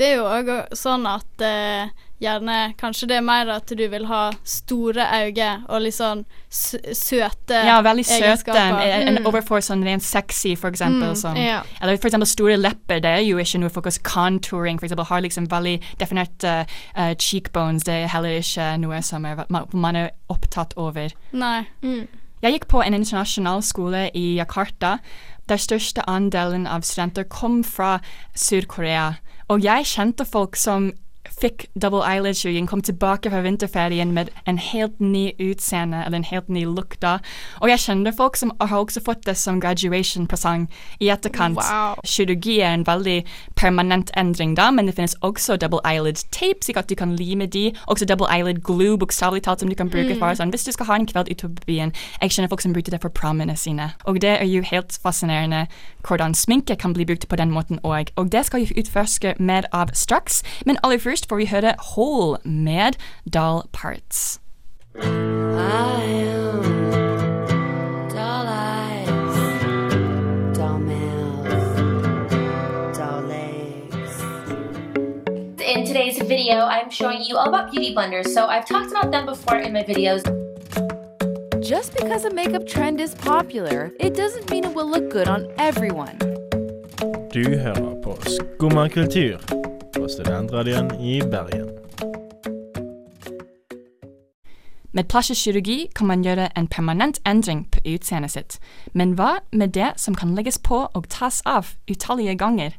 det 0.00 0.06
er 0.12 0.14
jo 0.16 0.28
òg 0.30 0.48
sånn 0.78 1.02
at 1.10 1.42
uh, 1.44 1.90
gjerne 2.20 2.74
Kanskje 2.80 3.06
det 3.08 3.16
er 3.16 3.24
mer 3.24 3.48
at 3.52 3.68
du 3.76 3.82
vil 3.88 4.04
ha 4.08 4.30
store 4.44 5.04
øyne 5.24 5.48
og 5.72 5.80
litt 5.80 5.96
sånn 5.96 6.22
sø 6.52 6.78
søte 6.96 7.56
Ja, 7.64 7.78
veldig 7.84 8.04
søte. 8.04 8.18
egenskaper. 8.28 8.80
En, 8.84 9.08
en 9.08 9.18
Mm. 9.20 9.26
overfor 9.28 9.60
sånn 9.64 9.82
rent 9.84 10.04
sexy, 10.04 10.54
for 10.56 10.68
eksempel. 10.70 11.10
Mm, 11.14 11.16
sånn. 11.20 11.36
ja. 11.40 11.62
Eller 11.82 11.96
for 11.96 12.08
eksempel 12.08 12.28
store 12.28 12.56
lepper. 12.60 13.00
Det 13.00 13.10
er 13.18 13.24
jo 13.24 13.36
ikke 13.40 13.60
noe 13.60 13.72
fokus. 13.72 13.98
Contouring, 14.04 14.78
for 14.78 14.86
eksempel, 14.88 15.04
har 15.08 15.20
liksom 15.24 15.48
veldig 15.48 15.78
definerte 16.00 16.54
uh, 16.96 17.14
cheekbones. 17.16 17.84
Det 17.88 17.94
er 18.04 18.08
heller 18.12 18.36
ikke 18.40 18.70
noe 18.84 19.00
som 19.02 19.24
er, 19.24 19.44
man, 19.48 19.96
er 19.96 20.10
opptatt 20.28 20.76
over. 20.76 21.12
Nei. 21.32 21.64
Jeg 22.40 22.54
gikk 22.54 22.70
på 22.72 22.80
en 22.80 22.94
internasjonal 22.96 23.60
skole 23.60 24.06
i 24.16 24.38
Jakarta, 24.38 24.94
der 25.50 25.60
største 25.60 26.06
andelen 26.08 26.64
av 26.64 26.86
studenter 26.88 27.26
kom 27.28 27.60
fra 27.66 27.98
Sør-Korea. 28.32 29.18
Og 29.52 29.60
jeg 29.60 29.88
kjente 29.90 30.24
folk 30.24 30.56
som 30.56 30.92
fikk 31.40 31.66
double 31.80 32.02
eyelid-kirurgien, 32.04 32.66
kom 32.68 32.82
tilbake 32.82 33.30
fra 33.30 33.40
vinterferien 33.44 34.12
med 34.12 34.30
en 34.46 34.58
helt 34.58 35.00
ny 35.00 35.32
utseende, 35.40 36.04
eller 36.04 36.20
en 36.20 36.24
helt 36.24 36.48
ny 36.48 36.64
look 36.64 36.96
da. 37.00 37.18
Og 37.60 37.68
jeg 37.72 37.78
kjenner 37.86 38.12
folk 38.16 38.36
som 38.36 38.52
har 38.60 38.76
også 38.78 39.00
fått 39.04 39.24
det 39.26 39.36
som 39.36 39.60
graduation-presang 39.60 40.68
i 41.00 41.10
etterkant. 41.10 41.56
Wow. 41.56 42.00
Kirurgi 42.04 42.60
er 42.60 42.74
en 42.74 42.86
veldig 42.86 43.24
permanent 43.56 44.10
endring 44.16 44.56
da, 44.56 44.70
men 44.70 44.86
det 44.86 44.96
finnes 44.96 45.16
også 45.22 45.56
double 45.60 45.80
eyelid 45.86 46.24
tape, 46.30 46.64
slik 46.64 46.76
at 46.76 46.88
du 46.90 46.94
kan 46.94 47.16
lime 47.16 47.46
de. 47.46 47.70
Også 47.88 48.04
double 48.08 48.28
eyelid 48.32 48.62
glue, 48.62 48.98
bokstavelig 48.98 49.42
talt, 49.42 49.60
som 49.60 49.68
du 49.68 49.74
kan 49.74 49.90
bruke 49.90 50.14
Mm. 50.14 50.18
for 50.18 50.34
sånn. 50.34 50.50
Hvis 50.50 50.64
du 50.64 50.72
skal 50.72 50.86
ha 50.86 50.94
en 50.96 51.06
kveld 51.06 51.30
ute 51.30 51.48
på 51.48 51.64
byen, 51.66 51.92
jeg 52.20 52.30
kjenner 52.30 52.48
folk 52.48 52.60
som 52.60 52.72
bruker 52.72 52.90
det 52.90 53.00
for 53.00 53.08
promene 53.08 53.56
sine. 53.56 53.92
Og 54.04 54.20
det 54.20 54.40
er 54.40 54.44
jo 54.44 54.62
helt 54.62 54.98
fascinerende 55.02 55.66
hvordan 56.02 56.34
sminke 56.34 56.76
kan 56.76 56.92
bli 56.94 57.04
brukt 57.04 57.28
på 57.28 57.36
den 57.36 57.50
måten 57.50 57.78
òg. 57.84 58.10
Og 58.16 58.30
det 58.32 58.46
skal 58.46 58.60
vi 58.60 58.80
utforske 58.80 59.34
mer 59.38 59.62
av 59.72 59.88
straks, 59.94 60.42
men 60.66 60.78
aller 60.82 60.98
først 60.98 61.28
får 61.30 61.36
vi 61.36 61.46
høre 61.46 61.74
Hole 61.94 62.38
med 62.44 62.98
Doll 63.34 63.62
Parts. 63.72 64.40
I 64.94 66.02
am 66.26 66.62
doll 68.10 68.48
eyes, 68.50 69.36
doll 70.58 70.80
mouth, 70.80 72.30
doll 72.98 73.22
legs. 73.30 74.14
In 75.62 75.86
today's 75.86 76.18
video, 76.18 76.66
I'm 76.66 76.90
showing 76.90 77.22
you 77.22 77.36
all 77.36 77.48
about 77.48 77.70
beauty 77.70 77.94
blenders. 77.94 78.34
So 78.34 78.46
I've 78.46 78.66
talked 78.66 78.90
about 78.90 79.12
them 79.12 79.26
before 79.26 79.58
in 79.58 79.72
my 79.72 79.84
videos. 79.84 80.22
Just 81.62 81.94
because 81.94 82.24
a 82.24 82.34
makeup 82.34 82.66
trend 82.66 83.00
is 83.00 83.14
popular, 83.14 83.92
it 84.00 84.16
doesn't 84.16 84.50
mean 84.50 84.64
it 84.64 84.74
will 84.74 84.90
look 84.90 85.10
good 85.10 85.28
on 85.28 85.46
everyone. 85.58 86.18
Du 87.32 87.58
hører 87.58 88.02
på 88.02 88.16
Skumma 88.26 88.88
kultur 88.88 89.69
på 89.94 90.08
Studentradioen 90.08 91.00
i 91.00 91.20
Bergen. 91.20 91.68
Med 94.92 95.08
plastisk 95.08 95.44
kirurgi 95.44 95.86
kan 95.96 96.06
man 96.06 96.22
gjøre 96.22 96.48
en 96.58 96.68
permanent 96.68 97.20
endring 97.26 97.66
på 97.72 97.78
utseendet 97.94 98.30
sitt, 98.30 98.58
men 98.92 99.14
hva 99.18 99.38
med 99.52 99.74
det 99.74 99.92
som 99.96 100.14
kan 100.14 100.34
legges 100.34 100.58
på 100.58 100.86
og 100.94 101.08
tas 101.08 101.42
av 101.46 101.74
utallige 101.90 102.34
ganger? 102.34 102.78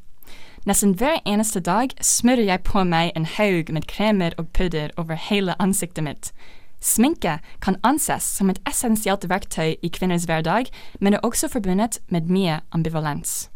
Nesten 0.65 0.93
hver 0.93 1.19
eneste 1.25 1.59
dag 1.59 1.95
smører 2.01 2.43
jeg 2.43 2.63
på 2.63 2.83
meg 2.83 3.11
en 3.15 3.25
haug 3.25 3.71
med 3.73 3.87
kremer 3.87 4.35
og 4.37 4.51
pudder 4.53 4.91
over 4.97 5.15
hele 5.15 5.55
ansiktet 5.61 6.03
mitt. 6.03 6.33
Sminke 6.81 7.39
kan 7.61 7.77
anses 7.83 8.23
som 8.23 8.49
et 8.49 8.59
essensielt 8.69 9.29
verktøy 9.29 9.75
i 9.81 9.89
kvinners 9.93 10.25
hverdag, 10.25 10.65
men 10.99 11.13
er 11.13 11.23
også 11.23 11.47
forbundet 11.47 11.99
med 12.09 12.29
mye 12.29 12.59
ambivalens. 12.71 13.49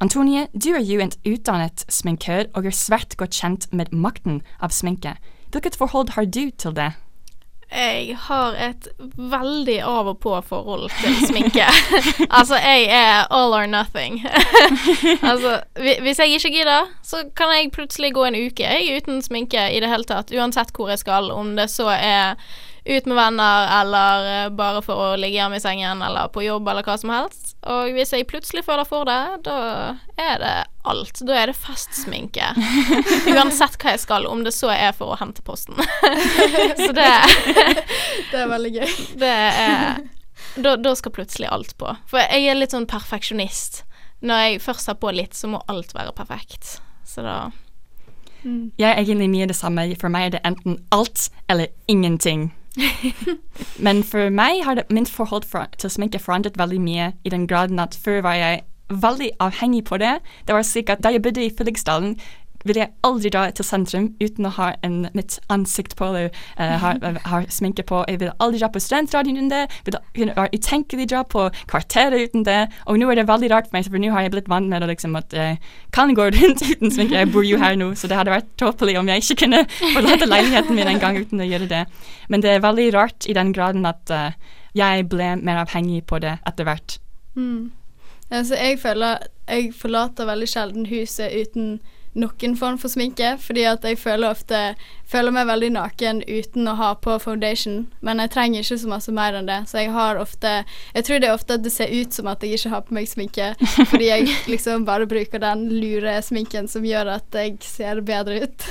Antonie, 0.00 0.46
du 0.52 0.70
er 0.72 0.80
jo 0.80 1.02
en 1.04 1.12
utdannet 1.28 1.82
sminkør 1.92 2.46
og 2.56 2.64
er 2.64 2.72
svært 2.72 3.18
godt 3.20 3.36
kjent 3.36 3.66
med 3.76 3.92
makten 3.92 4.38
av 4.64 4.72
sminke. 4.72 5.18
Hvilket 5.52 5.76
forhold 5.76 6.14
har 6.14 6.24
du 6.24 6.46
til 6.56 6.72
det? 6.78 6.94
Jeg 7.70 8.16
har 8.18 8.56
et 8.58 8.88
veldig 9.00 9.76
av 9.86 10.08
og 10.10 10.16
på 10.24 10.32
forhold 10.48 10.88
til 11.02 11.18
sminke. 11.28 11.68
altså, 12.38 12.56
jeg 12.56 12.88
er 12.88 13.28
all 13.28 13.52
or 13.54 13.68
nothing. 13.68 14.24
altså, 15.30 15.60
hvis 15.76 16.18
jeg 16.18 16.40
ikke 16.40 16.54
gidder, 16.56 16.90
så 17.04 17.22
kan 17.36 17.52
jeg 17.54 17.70
plutselig 17.76 18.14
gå 18.16 18.24
en 18.24 18.40
uke 18.40 18.64
jeg, 18.64 18.96
uten 18.96 19.20
sminke 19.22 19.68
i 19.68 19.84
det 19.84 19.92
hele 19.92 20.08
tatt. 20.08 20.32
Uansett 20.32 20.72
hvor 20.74 20.88
jeg 20.90 21.04
skal, 21.04 21.30
om 21.30 21.54
det 21.60 21.68
så 21.70 21.92
er 21.92 22.40
ut 22.88 23.06
med 23.06 23.16
venner 23.20 23.68
eller 23.82 24.28
eh, 24.32 24.50
bare 24.56 24.80
for 24.82 24.96
å 24.96 25.16
ligge 25.20 25.36
hjemme 25.36 25.60
i 25.60 25.62
sengen 25.62 26.00
eller 26.02 26.32
på 26.32 26.42
jobb 26.48 26.72
eller 26.72 26.86
hva 26.88 26.96
som 26.98 27.12
helst. 27.12 27.49
Og 27.68 27.90
hvis 27.92 28.14
jeg 28.14 28.24
plutselig 28.28 28.62
føler 28.64 28.86
for 28.88 29.04
det, 29.04 29.44
da 29.44 29.56
er 30.16 30.38
det 30.40 30.52
alt. 30.88 31.20
Da 31.28 31.34
er 31.42 31.50
det 31.50 31.58
festsminke. 31.60 32.46
Uansett 33.34 33.76
hva 33.82 33.92
jeg 33.92 34.00
skal, 34.06 34.28
om 34.30 34.46
det 34.46 34.54
så 34.56 34.70
er 34.72 34.94
for 34.96 35.12
å 35.12 35.18
hente 35.20 35.44
posten. 35.44 35.76
så 36.84 36.88
det 36.96 37.10
Det 38.30 38.40
er 38.40 38.48
veldig 38.48 38.72
gøy. 38.78 38.96
Det 39.20 39.34
er 39.34 40.00
da, 40.56 40.76
da 40.76 40.94
skal 40.96 41.12
plutselig 41.12 41.48
alt 41.52 41.76
på. 41.78 41.92
For 42.10 42.22
jeg 42.22 42.48
er 42.48 42.58
litt 42.58 42.74
sånn 42.74 42.88
perfeksjonist. 42.90 43.82
Når 44.24 44.44
jeg 44.44 44.62
først 44.64 44.90
har 44.90 44.98
på 45.00 45.12
litt, 45.14 45.36
så 45.36 45.50
må 45.52 45.60
alt 45.70 45.94
være 45.96 46.14
perfekt. 46.16 46.78
Så 47.06 47.24
da 47.24 47.50
Jeg 48.42 48.88
er 48.88 48.96
egentlig 48.96 49.28
mye 49.32 49.48
det 49.50 49.56
samme. 49.56 49.84
For 50.00 50.12
meg 50.12 50.30
er 50.30 50.34
det 50.36 50.42
enten 50.48 50.80
alt 50.96 51.28
eller 51.48 51.68
ingenting. 51.92 52.50
Men 53.86 54.02
for 54.06 54.30
meg 54.30 54.64
har 54.64 54.78
det, 54.78 54.86
mitt 54.90 55.10
forhold 55.10 55.46
for, 55.48 55.66
til 55.78 55.90
sminke 55.90 56.20
forandret 56.22 56.58
veldig 56.58 56.80
mye, 56.80 57.12
i 57.24 57.32
den 57.32 57.46
graden 57.50 57.82
at 57.82 57.98
før 57.98 58.22
var 58.26 58.38
jeg 58.38 58.62
veldig 58.90 59.30
avhengig 59.40 59.84
på 59.84 59.98
det. 60.02 60.18
Det 60.46 60.54
var 60.54 60.66
slik 60.66 60.90
at 60.90 61.02
Da 61.02 61.12
jeg 61.14 61.22
bodde 61.22 61.44
i 61.44 61.52
Fylliksdalen, 61.58 62.16
ville 62.64 62.82
jeg 62.82 62.92
aldri 63.06 63.30
dra 63.32 63.46
til 63.56 63.66
sentrum 63.66 64.10
uten 64.20 64.48
å 64.48 64.52
ha 64.56 64.70
en, 64.86 65.06
mitt 65.16 65.38
ansikt 65.52 65.96
på 65.98 66.10
eller 66.10 66.28
uh, 66.58 66.76
ha, 66.82 66.92
ha 67.32 67.40
sminke 67.52 67.84
på. 67.86 68.02
Jeg 68.08 68.20
vil 68.22 68.32
aldri 68.38 68.60
dra 68.60 68.70
på 68.72 68.82
studentradioen 68.82 69.40
uten 69.40 69.52
det. 69.52 69.62
Kunne 70.16 70.36
være 70.36 70.60
utenkelig 70.60 71.08
dra 71.12 71.22
på 71.24 71.46
kvarteret 71.70 72.30
uten 72.30 72.44
det. 72.48 72.60
Og 72.86 73.00
nå 73.00 73.10
er 73.10 73.20
det 73.20 73.26
veldig 73.30 73.50
rart 73.52 73.70
for 73.70 73.78
meg, 73.78 73.88
for 73.88 74.02
nå 74.02 74.12
har 74.14 74.26
jeg 74.26 74.34
blitt 74.36 74.52
vant 74.52 74.70
med 74.70 74.84
det, 74.84 74.92
liksom, 74.92 75.16
at 75.20 75.36
jeg 75.36 75.58
kan 75.96 76.14
gå 76.16 76.28
rundt 76.36 76.64
uten 76.66 76.92
sminke. 76.92 77.18
Jeg 77.18 77.32
bor 77.34 77.46
jo 77.46 77.60
her 77.60 77.76
nå, 77.80 77.92
så 77.98 78.10
det 78.10 78.20
hadde 78.20 78.34
vært 78.34 78.52
tåpelig 78.60 78.98
om 79.00 79.10
jeg 79.10 79.24
ikke 79.24 79.46
kunne 79.46 79.64
forlate 79.96 80.28
leiligheten 80.28 80.76
min 80.76 80.94
en 80.94 81.02
gang 81.02 81.20
uten 81.20 81.42
å 81.42 81.48
gjøre 81.48 81.70
det. 81.70 81.84
Men 82.30 82.44
det 82.44 82.56
er 82.56 82.64
veldig 82.64 82.88
rart 82.96 83.28
i 83.28 83.36
den 83.36 83.54
graden 83.56 83.88
at 83.88 84.12
uh, 84.14 84.56
jeg 84.76 85.08
ble 85.10 85.34
mer 85.40 85.64
avhengig 85.64 86.04
på 86.10 86.20
det 86.22 86.36
etter 86.46 86.68
hvert. 86.68 87.00
Mm. 87.34 87.70
Altså, 88.30 88.54
jeg 88.54 88.78
føler 88.78 89.24
jeg 89.50 89.72
forlater 89.74 90.28
veldig 90.28 90.48
sjelden 90.48 90.86
huset 90.86 91.32
uten 91.34 91.80
noen 92.18 92.56
form 92.58 92.78
for 92.78 92.90
sminke, 92.90 93.36
fordi 93.38 93.66
at 93.70 93.84
jeg 93.86 93.98
føler 93.98 94.32
ofte 94.32 94.74
føler 95.10 95.34
meg 95.34 95.48
veldig 95.48 95.70
naken 95.74 96.22
uten 96.28 96.68
å 96.70 96.76
ha 96.78 96.90
på 97.02 97.16
foundation, 97.22 97.84
men 98.04 98.22
jeg 98.22 98.32
trenger 98.34 98.62
ikke 98.64 98.78
så 98.82 98.90
masse 98.90 99.14
mer 99.14 99.36
enn 99.38 99.48
det, 99.48 99.58
så 99.70 99.82
jeg 99.82 99.92
har 99.94 100.20
ofte 100.20 100.50
Jeg 100.94 101.04
tror 101.06 101.20
det 101.20 101.28
er 101.28 101.34
ofte 101.34 101.56
at 101.56 101.64
det 101.64 101.72
ser 101.74 101.90
ut 101.90 102.14
som 102.14 102.28
at 102.30 102.42
jeg 102.44 102.58
ikke 102.58 102.72
har 102.74 102.84
på 102.86 102.94
meg 102.94 103.08
sminke, 103.10 103.48
fordi 103.90 104.10
jeg 104.10 104.28
liksom 104.52 104.86
bare 104.86 105.08
bruker 105.10 105.42
den 105.42 105.66
lure 105.72 106.16
sminken 106.22 106.68
som 106.70 106.86
gjør 106.86 107.14
at 107.16 107.38
jeg 107.40 107.58
ser 107.66 108.02
bedre 108.06 108.44
ut. 108.46 108.68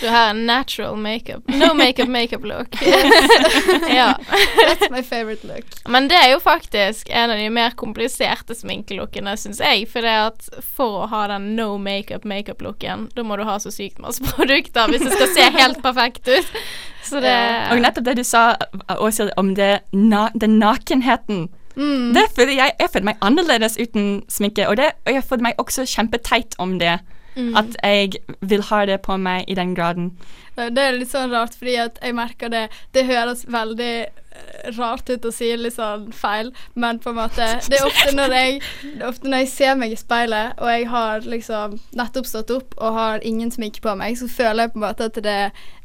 Du 0.00 0.08
har 0.08 0.30
en 0.30 0.46
natural 0.46 0.96
makeup. 0.96 1.42
No 1.48 1.72
makeup, 1.74 2.08
makeup 2.08 2.44
look. 2.44 2.76
ja. 3.88 4.14
That's 4.56 4.90
my 4.90 5.02
favorite 5.02 5.44
look. 5.44 5.64
Men 5.88 6.08
det 6.08 6.16
er 6.18 6.30
jo 6.32 6.40
faktisk 6.40 7.08
en 7.10 7.32
av 7.32 7.38
de 7.40 7.48
mer 7.52 7.76
kompliserte 7.78 8.56
sminkelookene, 8.56 9.36
syns 9.40 9.60
jeg. 9.64 9.86
For 9.90 10.04
det 10.04 10.14
at 10.28 10.48
for 10.76 11.04
å 11.04 11.08
ha 11.12 11.24
den 11.32 11.50
no 11.56 11.76
makeup, 11.78 11.93
makeup-looken, 12.28 13.08
da 13.16 13.24
må 13.26 13.36
du 13.38 13.44
ha 13.48 13.58
så 13.62 13.72
sykt 13.74 14.00
masse 14.02 14.24
produkter 14.30 14.90
hvis 14.90 15.04
det 15.04 15.14
skal 15.14 15.32
se 15.34 15.48
helt 15.58 15.82
perfekt 15.84 16.30
ut. 16.30 16.56
Så 17.04 17.20
det 17.20 17.34
Og 17.72 17.82
nettopp 17.84 18.06
det 18.06 18.16
du 18.20 18.24
sa 18.24 18.54
også 18.88 19.28
om 19.40 19.54
det 19.58 19.84
na 19.92 20.28
den 20.34 20.58
nakenheten. 20.58 21.48
Mm. 21.76 22.14
Det 22.14 22.28
føler 22.36 22.54
jeg, 22.54 22.76
jeg 22.80 22.90
føler 22.92 23.08
meg 23.10 23.24
annerledes 23.24 23.76
uten 23.80 24.22
sminke, 24.30 24.68
og, 24.68 24.78
det, 24.78 24.92
og 25.06 25.12
jeg 25.16 25.26
føler 25.26 25.48
meg 25.50 25.60
også 25.60 25.84
kjempeteit 25.90 26.54
om 26.62 26.78
det. 26.78 26.98
Mm. 27.34 27.54
At 27.58 27.76
jeg 27.82 28.20
vil 28.40 28.62
ha 28.70 28.84
det 28.86 29.00
på 29.02 29.16
meg 29.18 29.48
i 29.50 29.56
den 29.58 29.74
graden. 29.74 30.12
Det 30.56 30.70
det 30.74 30.82
er 30.82 30.98
litt 30.98 31.10
sånn 31.10 31.32
rart, 31.34 31.56
fordi 31.58 31.78
at 31.82 31.98
jeg 32.02 32.14
merker 32.14 32.52
det 32.52 32.68
Det 32.94 33.02
høres 33.08 33.42
veldig 33.50 33.94
eh, 34.06 34.68
rart 34.78 35.10
ut 35.10 35.26
å 35.26 35.32
si 35.34 35.48
litt 35.58 35.74
sånn 35.74 36.12
feil, 36.14 36.52
men 36.74 37.00
på 37.02 37.10
en 37.10 37.18
måte 37.18 37.48
Det 37.66 37.80
er 37.80 37.86
ofte 37.88 38.14
når 38.14 38.36
jeg 38.38 38.60
ofte 39.08 39.28
når 39.28 39.44
jeg 39.44 39.52
ser 39.54 39.78
meg 39.80 39.94
i 39.94 39.98
speilet, 39.98 40.54
og 40.62 40.70
jeg 40.70 40.88
har 40.92 41.26
liksom 41.26 41.78
nettopp 41.98 42.30
stått 42.30 42.54
opp 42.54 42.78
og 42.78 43.00
har 43.00 43.26
ingen 43.26 43.50
sminke 43.50 43.82
på 43.82 43.96
meg, 43.98 44.18
så 44.18 44.30
føler 44.30 44.68
jeg 44.68 44.76
på 44.76 44.82
en 44.82 44.86
måte 44.86 45.10
at 45.10 45.24
det 45.26 45.40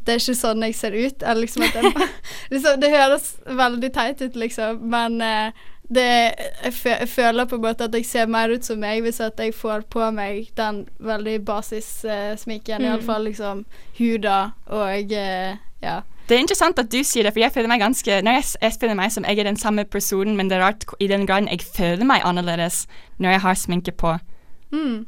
det 0.10 0.16
er 0.16 0.22
ikke 0.24 0.40
sånn 0.40 0.64
jeg 0.66 0.76
ser 0.78 0.96
ut. 0.96 1.22
Eller 1.24 1.44
liksom 1.44 1.66
jeg, 1.68 2.08
liksom, 2.54 2.80
Det 2.82 2.90
høres 2.94 3.34
veldig 3.46 3.92
teit 3.94 4.24
ut, 4.24 4.40
liksom, 4.40 4.80
men 4.90 5.20
eh, 5.22 5.68
det, 5.90 6.34
jeg, 6.86 7.08
føler 7.10 7.46
på 7.46 7.56
en 7.56 7.62
måte 7.62 7.84
at 7.84 7.96
jeg 7.98 8.06
ser 8.06 8.30
mer 8.30 8.52
ut 8.54 8.66
som 8.66 8.78
meg 8.80 9.02
hvis 9.02 9.20
at 9.26 9.40
jeg 9.42 9.56
får 9.58 9.88
på 9.90 10.12
meg 10.14 10.52
den 10.58 10.88
veldig 11.00 11.40
basissminken, 11.46 12.82
Mm. 12.82 12.86
uh, 12.86 12.92
iallfall 12.92 13.24
liksom 13.26 13.66
huda 13.98 14.52
og 14.68 15.12
uh, 15.12 15.58
ja. 15.82 16.00
Det 16.30 16.36
er 16.36 16.44
interessant 16.44 16.80
at 16.80 16.92
du 16.92 17.00
sier 17.04 17.24
det, 17.26 17.34
for 17.34 17.42
jeg 17.42 17.52
føler 17.52 17.68
meg 17.72 17.82
ganske 17.82 18.22
Når 18.22 18.32
jeg, 18.32 18.44
jeg 18.62 18.74
føler 18.82 18.94
meg 18.94 19.12
som 19.12 19.26
jeg 19.26 19.40
er 19.40 19.44
den 19.44 19.58
samme 19.58 19.86
personen, 19.86 20.36
men 20.38 20.50
det 20.50 20.58
er 20.58 20.62
rart 20.62 20.86
i 21.00 21.08
den 21.08 21.26
graden 21.26 21.50
jeg 21.50 21.66
føler 21.76 22.06
meg 22.06 22.22
annerledes 22.24 22.86
når 23.18 23.30
jeg 23.30 23.42
har 23.42 23.54
sminke 23.54 23.92
på. 23.92 24.18
Mm. 24.72 25.06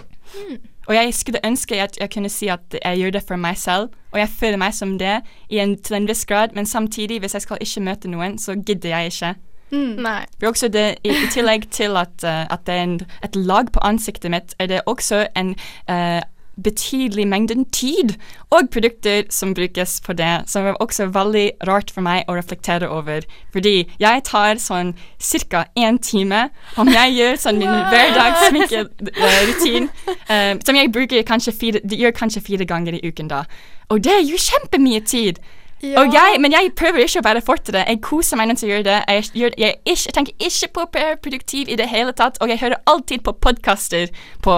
Og 0.87 0.95
jeg 0.95 1.13
skulle 1.13 1.39
ønske 1.45 1.77
at 1.81 1.97
jeg 1.99 2.09
kunne 2.09 2.29
si 2.29 2.47
at 2.47 2.75
jeg 2.85 2.97
gjør 2.97 3.11
det 3.11 3.23
for 3.27 3.35
meg 3.37 3.57
selv, 3.57 3.89
og 4.11 4.19
jeg 4.19 4.29
føler 4.29 4.57
meg 4.57 4.73
som 4.73 4.97
det 4.99 5.21
i 5.49 5.59
en, 5.59 5.77
til 5.77 5.95
en 5.95 6.07
viss 6.07 6.25
grad, 6.25 6.55
men 6.55 6.65
samtidig, 6.65 7.19
hvis 7.19 7.33
jeg 7.33 7.41
skal 7.41 7.57
ikke 7.61 7.81
møte 7.85 8.09
noen, 8.09 8.37
så 8.39 8.55
gidder 8.55 8.89
jeg 8.89 9.05
ikke. 9.13 9.35
Også 10.47 10.67
det, 10.67 10.95
i, 11.03 11.09
I 11.09 11.31
tillegg 11.31 11.69
til 11.71 11.97
at, 11.99 12.13
uh, 12.23 12.43
at 12.51 12.67
det 12.67 12.75
er 12.75 12.83
en, 12.83 12.99
et 13.23 13.35
lag 13.35 13.71
på 13.73 13.79
ansiktet 13.83 14.31
mitt, 14.31 14.55
er 14.59 14.71
det 14.71 14.81
også 14.85 15.25
en 15.35 15.55
uh, 15.89 16.21
betydelig 16.63 17.27
mengde 17.27 17.65
tid 17.71 18.13
og 18.49 18.69
produkter 18.71 19.23
som 19.29 19.53
brukes 19.53 20.01
på 20.05 20.13
det, 20.13 20.43
som 20.47 20.65
er 20.65 20.73
også 20.83 21.05
veldig 21.05 21.51
rart 21.67 21.91
for 21.93 22.01
meg 22.05 22.23
å 22.27 22.35
reflektere 22.37 22.89
over. 22.91 23.21
Fordi 23.53 23.89
jeg 23.99 24.23
tar 24.27 24.55
sånn 24.61 24.93
ca. 25.49 25.65
én 25.75 25.97
time 26.01 26.49
om 26.77 26.87
jeg 26.91 27.13
gjør 27.15 27.35
sånn 27.45 27.59
min 27.61 27.69
hverdagssminkerutin, 27.93 29.89
eh, 30.27 30.57
som 30.65 30.75
jeg 30.75 30.91
bruker 30.91 31.23
kanskje 31.23 31.51
fire, 31.55 31.79
gjør 31.83 32.11
kanskje 32.11 32.41
fire 32.41 32.65
ganger 32.65 32.93
i 32.99 33.07
uken 33.07 33.27
da. 33.31 33.45
Og 33.89 34.03
det 34.03 34.11
er 34.11 34.23
jo 34.23 34.37
kjempemye 34.39 35.01
tid. 35.05 35.39
Og 35.81 36.13
jeg, 36.13 36.37
men 36.41 36.53
jeg 36.53 36.71
prøver 36.77 37.05
ikke 37.05 37.21
å 37.23 37.25
være 37.25 37.41
fortere. 37.45 37.83
Jeg 37.87 38.01
koser 38.05 38.37
meg 38.37 38.51
mens 38.51 38.63
jeg 38.63 38.69
gjør 38.69 38.85
det. 38.85 38.97
Jeg, 39.09 39.27
gjør, 39.41 39.57
jeg, 39.57 39.77
ikke, 39.81 40.05
jeg 40.05 40.15
tenker 40.17 40.47
ikke 40.47 40.71
på 40.75 40.85
å 40.85 40.89
være 40.93 41.19
produktiv 41.23 41.71
i 41.73 41.77
det 41.79 41.89
hele 41.89 42.13
tatt, 42.17 42.37
og 42.41 42.51
jeg 42.51 42.61
hører 42.61 42.81
alltid 42.91 43.25
på 43.25 43.33
podkaster 43.41 44.11
på 44.45 44.57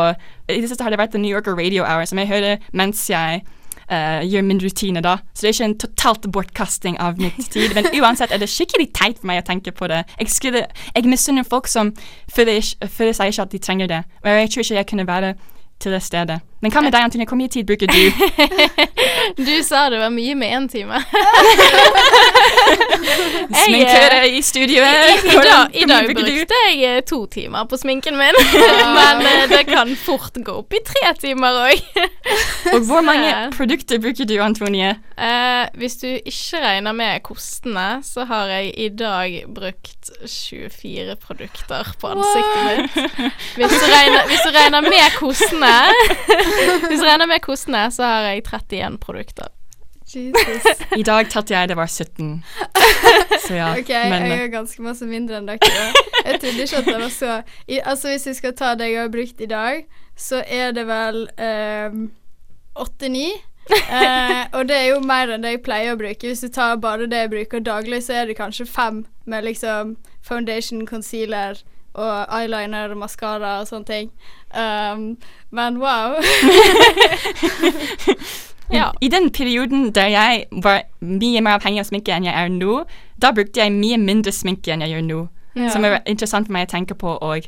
I 0.51 0.59
det 0.59 0.69
siste 0.69 0.83
har 0.83 0.91
det 0.91 0.99
vært 0.99 1.15
The 1.15 1.21
New 1.23 1.31
Yorker 1.31 1.55
Radio 1.55 1.85
Hour, 1.87 2.05
som 2.09 2.19
jeg 2.19 2.27
hører 2.27 2.63
mens 2.75 3.05
jeg 3.09 3.43
uh, 3.91 4.21
gjør 4.27 4.45
min 4.49 4.61
rutine, 4.63 5.03
da. 5.05 5.17
Så 5.33 5.45
det 5.45 5.49
er 5.49 5.55
ikke 5.55 5.69
en 5.71 5.79
totalt 5.85 6.29
bortkasting 6.35 6.99
av 6.99 7.19
mitt 7.21 7.39
tid. 7.53 7.75
Men 7.77 7.87
uansett 8.01 8.35
er 8.35 8.43
det 8.43 8.51
skikkelig 8.51 8.91
teit 8.91 9.21
for 9.21 9.31
meg 9.31 9.43
å 9.43 9.47
tenke 9.47 9.71
på 9.75 9.87
det. 9.91 10.03
Jeg, 10.19 10.31
skulle, 10.33 10.65
jeg 10.91 11.09
misunner 11.09 11.47
folk 11.47 11.71
som 11.71 11.93
føler, 12.31 12.59
føler 12.83 13.15
seg 13.15 13.33
ikke 13.33 13.47
at 13.47 13.55
de 13.55 13.63
trenger 13.63 13.93
det. 13.95 14.01
Og 14.23 14.33
jeg 14.41 14.51
tror 14.53 14.67
ikke 14.67 14.81
jeg 14.81 14.91
kunne 14.91 15.07
være 15.07 15.35
til 15.79 15.95
det 15.95 16.03
stedet. 16.03 16.43
Men 16.63 16.71
hva 16.71 16.79
med 16.79 16.93
deg, 16.95 17.03
Antonia? 17.03 17.27
Hvor 17.27 17.35
mye 17.35 17.51
tid 17.51 17.67
bruker 17.67 17.91
du? 17.91 18.03
Du 19.37 19.63
sa 19.63 19.89
det 19.89 19.99
var 19.99 20.11
mye 20.11 20.35
med 20.35 20.51
én 20.51 20.65
time. 20.71 20.99
Sminkere 23.63 24.27
i 24.27 24.41
studioet. 24.43 25.23
I, 25.25 25.35
dag, 25.43 25.75
I 25.75 25.85
dag 25.87 26.09
brukte 26.09 26.59
jeg 26.67 26.79
eh, 26.87 26.99
to 27.07 27.23
timer 27.31 27.67
på 27.69 27.79
sminken 27.79 28.17
min, 28.19 28.37
men 28.97 29.23
eh, 29.27 29.45
det 29.51 29.63
kan 29.69 29.91
fort 29.99 30.35
gå 30.35 30.55
opp 30.63 30.75
i 30.75 30.81
tre 30.87 31.13
timer 31.21 31.59
òg. 31.65 31.83
Og 32.73 32.87
hvor 32.87 33.03
mange 33.05 33.31
produkter 33.55 34.01
bruker 34.03 34.27
du, 34.27 34.35
Antonie? 34.43 34.93
Uh, 35.15 35.67
hvis 35.79 35.99
du 36.01 36.07
ikke 36.09 36.63
regner 36.63 36.95
med 36.95 37.23
kostene, 37.27 37.87
så 38.03 38.27
har 38.29 38.51
jeg 38.51 38.73
i 38.77 38.89
dag 38.89 39.39
brukt 39.55 40.11
24 40.27 41.15
produkter 41.21 41.93
på 41.99 42.13
ansiktet 42.15 42.61
mitt. 42.67 42.91
Hvis 43.55 43.77
du 43.77 43.87
regner, 43.87 44.27
hvis 44.31 44.43
du 44.43 44.51
regner 44.55 44.81
med 44.87 45.19
kostene 45.19 45.73
Hvis 46.89 46.99
du 46.99 47.05
regner 47.05 47.29
med 47.29 47.43
kostene, 47.43 47.83
så 47.91 48.07
har 48.07 48.31
jeg 48.31 48.43
31 48.45 48.97
produkter. 49.03 49.51
Jesus. 50.15 50.65
I 50.97 51.03
dag 51.03 51.29
tatt 51.31 51.51
jeg 51.51 51.69
det 51.71 51.77
var 51.77 51.87
17. 51.89 52.43
Så 53.47 53.55
ja. 53.55 53.71
OK, 53.79 53.89
men, 53.89 54.25
jeg 54.29 54.43
er 54.43 54.51
ganske 54.53 54.83
masse 54.85 55.07
mindre 55.09 55.39
enn 55.39 55.47
dere. 55.49 55.87
Jeg 56.23 56.41
trodde 56.43 56.65
ikke 56.67 56.81
at 56.81 56.89
det 56.89 56.97
var 56.99 57.13
så 57.13 57.31
I, 57.67 57.79
Altså, 57.79 58.11
hvis 58.11 58.27
vi 58.27 58.33
skal 58.37 58.53
ta 58.59 58.73
det 58.79 58.91
jeg 58.91 59.01
har 59.01 59.09
brukt 59.13 59.41
i 59.41 59.49
dag, 59.49 59.85
så 60.19 60.43
er 60.45 60.75
det 60.75 60.85
vel 60.87 61.25
ehm, 61.41 62.05
åtte-ni. 62.75 63.31
eh, 63.71 64.43
og 64.53 64.67
det 64.69 64.77
er 64.77 64.87
jo 64.91 65.01
mer 65.07 65.33
enn 65.33 65.43
det 65.43 65.55
jeg 65.55 65.63
pleier 65.65 65.95
å 65.95 65.99
bruke. 65.99 66.29
Hvis 66.29 66.43
du 66.45 66.51
tar 66.53 66.77
bare 66.83 67.09
det 67.09 67.25
jeg 67.25 67.33
bruker 67.33 67.63
daglig, 67.63 68.03
så 68.05 68.21
er 68.21 68.29
det 68.29 68.37
kanskje 68.37 68.69
fem 68.69 69.05
med 69.25 69.47
liksom 69.47 69.95
foundation, 70.23 70.85
concealer 70.87 71.63
og 71.93 72.33
eyeliner 72.33 72.93
og 72.93 73.01
maskara 73.03 73.59
og 73.61 73.67
sånne 73.69 73.85
ting. 73.89 74.11
Um, 74.53 75.17
men 75.53 75.77
wow. 75.81 76.17
ja. 78.77 78.91
I 79.01 79.09
den 79.13 79.29
perioden 79.33 79.91
der 79.95 80.09
jeg 80.13 80.45
var 80.51 80.83
mye 80.99 81.41
mer 81.41 81.59
avhengig 81.59 81.83
av 81.83 81.89
sminke 81.89 82.13
enn 82.15 82.27
jeg 82.29 82.33
er 82.33 82.49
nå, 82.53 82.83
da 83.21 83.33
brukte 83.33 83.61
jeg 83.61 83.75
mye 83.75 83.99
mindre 84.01 84.33
sminke 84.33 84.73
enn 84.73 84.85
jeg 84.85 84.95
gjør 84.95 85.05
nå. 85.09 85.21
Ja. 85.53 85.69
Som 85.69 85.85
er 85.85 85.99
interessant 86.09 86.49
for 86.49 86.55
meg 86.55 86.65
å 86.67 86.73
tenke 86.73 86.97
på, 86.97 87.13
og 87.13 87.45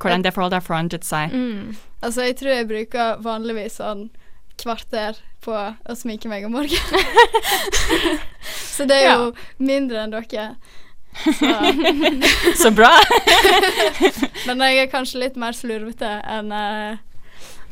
hvordan 0.00 0.24
det 0.24 0.32
forholdet 0.32 0.62
har 0.62 0.66
forandret 0.66 1.04
seg. 1.04 1.34
Altså, 2.02 2.24
jeg 2.24 2.38
tror 2.40 2.54
jeg 2.56 2.68
bruker 2.70 3.20
vanligvis 3.22 3.76
sånn 3.78 4.08
kvarter 4.62 5.20
på 5.42 5.52
å 5.54 5.96
sminke 5.98 6.30
meg 6.30 6.46
om 6.46 6.54
morgenen. 6.56 7.04
så 8.74 8.86
det 8.88 9.02
er 9.02 9.12
jo 9.12 9.32
mindre 9.62 10.04
enn 10.04 10.14
dere. 10.14 10.52
Så, 11.12 11.52
Så 12.62 12.70
bra! 12.74 12.90
Men 14.46 14.64
jeg 14.64 14.78
er 14.78 14.90
kanskje 14.92 15.20
litt 15.22 15.36
mer 15.36 15.54
slurvete 15.56 16.08
enn 16.24 16.52
uh, 16.52 16.96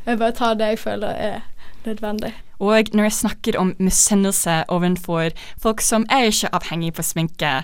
Jeg 0.07 0.20
bare 0.20 0.37
tar 0.37 0.59
det 0.61 0.74
jeg 0.74 0.83
føler 0.83 1.16
er 1.16 1.40
nødvendig. 1.87 2.35
Og 2.61 2.92
når 2.92 3.09
jeg 3.09 3.12
snakker 3.12 3.59
om 3.59 3.74
misunnelse 3.79 4.64
overfor 4.68 5.31
folk 5.62 5.81
som 5.81 6.05
er 6.11 6.29
ikke 6.29 6.53
avhengig 6.53 6.92
på 6.94 7.03
sminke 7.03 7.62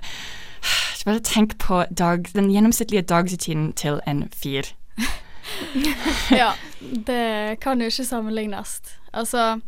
Bare 1.07 1.21
tenk 1.21 1.59
på 1.59 1.85
dag, 1.99 2.25
den 2.35 2.51
gjennomsnittlige 2.51 3.03
dagsrutinen 3.03 3.73
til 3.73 4.01
en 4.07 4.25
fyr. 4.35 4.73
ja, 6.41 6.51
det 7.07 7.61
kan 7.61 7.81
jo 7.81 7.87
ikke 7.87 8.05
sammenlignes. 8.05 8.81
Altså, 9.13 9.61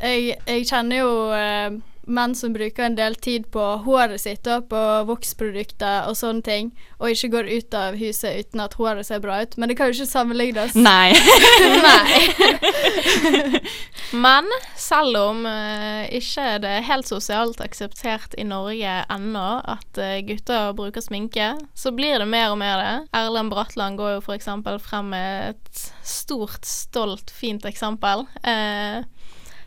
jeg, 0.00 0.36
jeg 0.46 0.66
kjenner 0.66 0.96
jo 0.96 1.10
eh, 1.36 1.76
menn 2.06 2.34
som 2.38 2.54
bruker 2.54 2.86
en 2.86 2.96
del 2.98 3.16
tid 3.18 3.48
på 3.54 3.62
håret 3.84 4.22
sitt 4.22 4.46
og 4.50 4.68
på 4.70 4.82
voksprodukter 5.08 6.08
og 6.10 6.16
sånne 6.18 6.44
ting, 6.46 6.70
og 7.00 7.12
ikke 7.12 7.32
går 7.34 7.50
ut 7.50 7.76
av 7.76 7.98
huset 8.00 8.46
uten 8.46 8.62
at 8.64 8.76
håret 8.78 9.08
ser 9.08 9.22
bra 9.24 9.40
ut. 9.42 9.56
Men 9.58 9.70
det 9.70 9.78
kan 9.78 9.90
jo 9.90 9.98
ikke 9.98 10.10
sammenlignes. 10.10 10.76
Nei. 10.78 11.12
Nei. 11.88 13.60
Men 14.26 14.46
selv 14.78 15.18
om 15.18 15.42
uh, 15.48 16.06
ikke 16.14 16.60
det 16.62 16.70
er 16.78 16.86
helt 16.86 17.08
sosialt 17.10 17.60
akseptert 17.64 18.36
i 18.38 18.46
Norge 18.46 19.00
ennå 19.12 19.46
at 19.66 19.98
uh, 20.00 20.18
gutter 20.26 20.70
bruker 20.78 21.02
sminke, 21.02 21.54
så 21.74 21.92
blir 21.96 22.20
det 22.22 22.28
mer 22.30 22.52
og 22.54 22.60
mer 22.62 22.78
det. 22.82 22.94
Erlend 23.18 23.50
Bratland 23.52 23.98
går 23.98 24.16
jo 24.16 24.22
f.eks. 24.22 24.48
frem 24.86 25.10
med 25.10 25.56
et 25.56 25.82
stort, 26.06 26.64
stolt, 26.66 27.30
fint 27.34 27.66
eksempel. 27.66 28.24
Eh, 28.46 29.02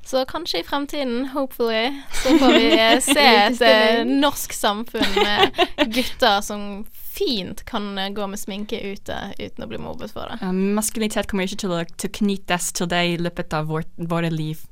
så 0.06 0.26
kanskje 0.26 0.60
i 0.60 0.64
fremtiden, 0.64 1.26
hopefully, 1.34 2.02
så 2.24 2.38
får 2.40 2.54
vi 2.56 2.70
eh, 2.80 3.00
se 3.14 3.26
et 3.26 3.62
eh, 3.62 4.06
norsk 4.08 4.54
samfunn 4.54 5.12
med 5.16 5.60
gutter 5.94 6.42
som 6.46 6.86
fint 7.20 7.64
kan 7.66 7.98
eh, 7.98 8.10
gå 8.10 8.28
med 8.28 8.40
sminke 8.40 8.80
ute 8.80 9.18
uten 9.38 9.66
å 9.66 9.70
bli 9.70 9.82
mobbet 9.82 10.14
for 10.16 10.32
det. 10.32 10.40
Um, 10.42 10.74
maskulinitet 10.78 11.30
kommer 11.30 11.46
ikke 11.46 11.62
til 11.66 11.76
å, 11.76 11.84
til 12.00 12.14
knyttes 12.22 12.72
til 12.80 12.90
det 12.90 13.04
i 13.12 13.20
løpet 13.22 13.54
av 13.54 13.70
vårt, 13.70 13.92
våre 13.98 14.32
liv, 14.34 14.64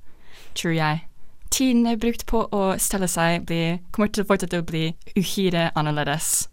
tror 0.58 0.74
jeg. 0.78 1.04
Tiden 1.54 1.86
er 1.88 2.00
brukt 2.02 2.26
på 2.28 2.44
å 2.52 2.64
stelle 2.82 3.08
seg 3.12 3.46
blir, 3.48 3.80
kommer 3.96 4.12
til 4.12 4.26
å 4.26 4.30
fortsette 4.32 4.60
å 4.60 4.68
bli 4.68 4.90
uhyre 5.16 5.70
annerledes. 5.80 6.48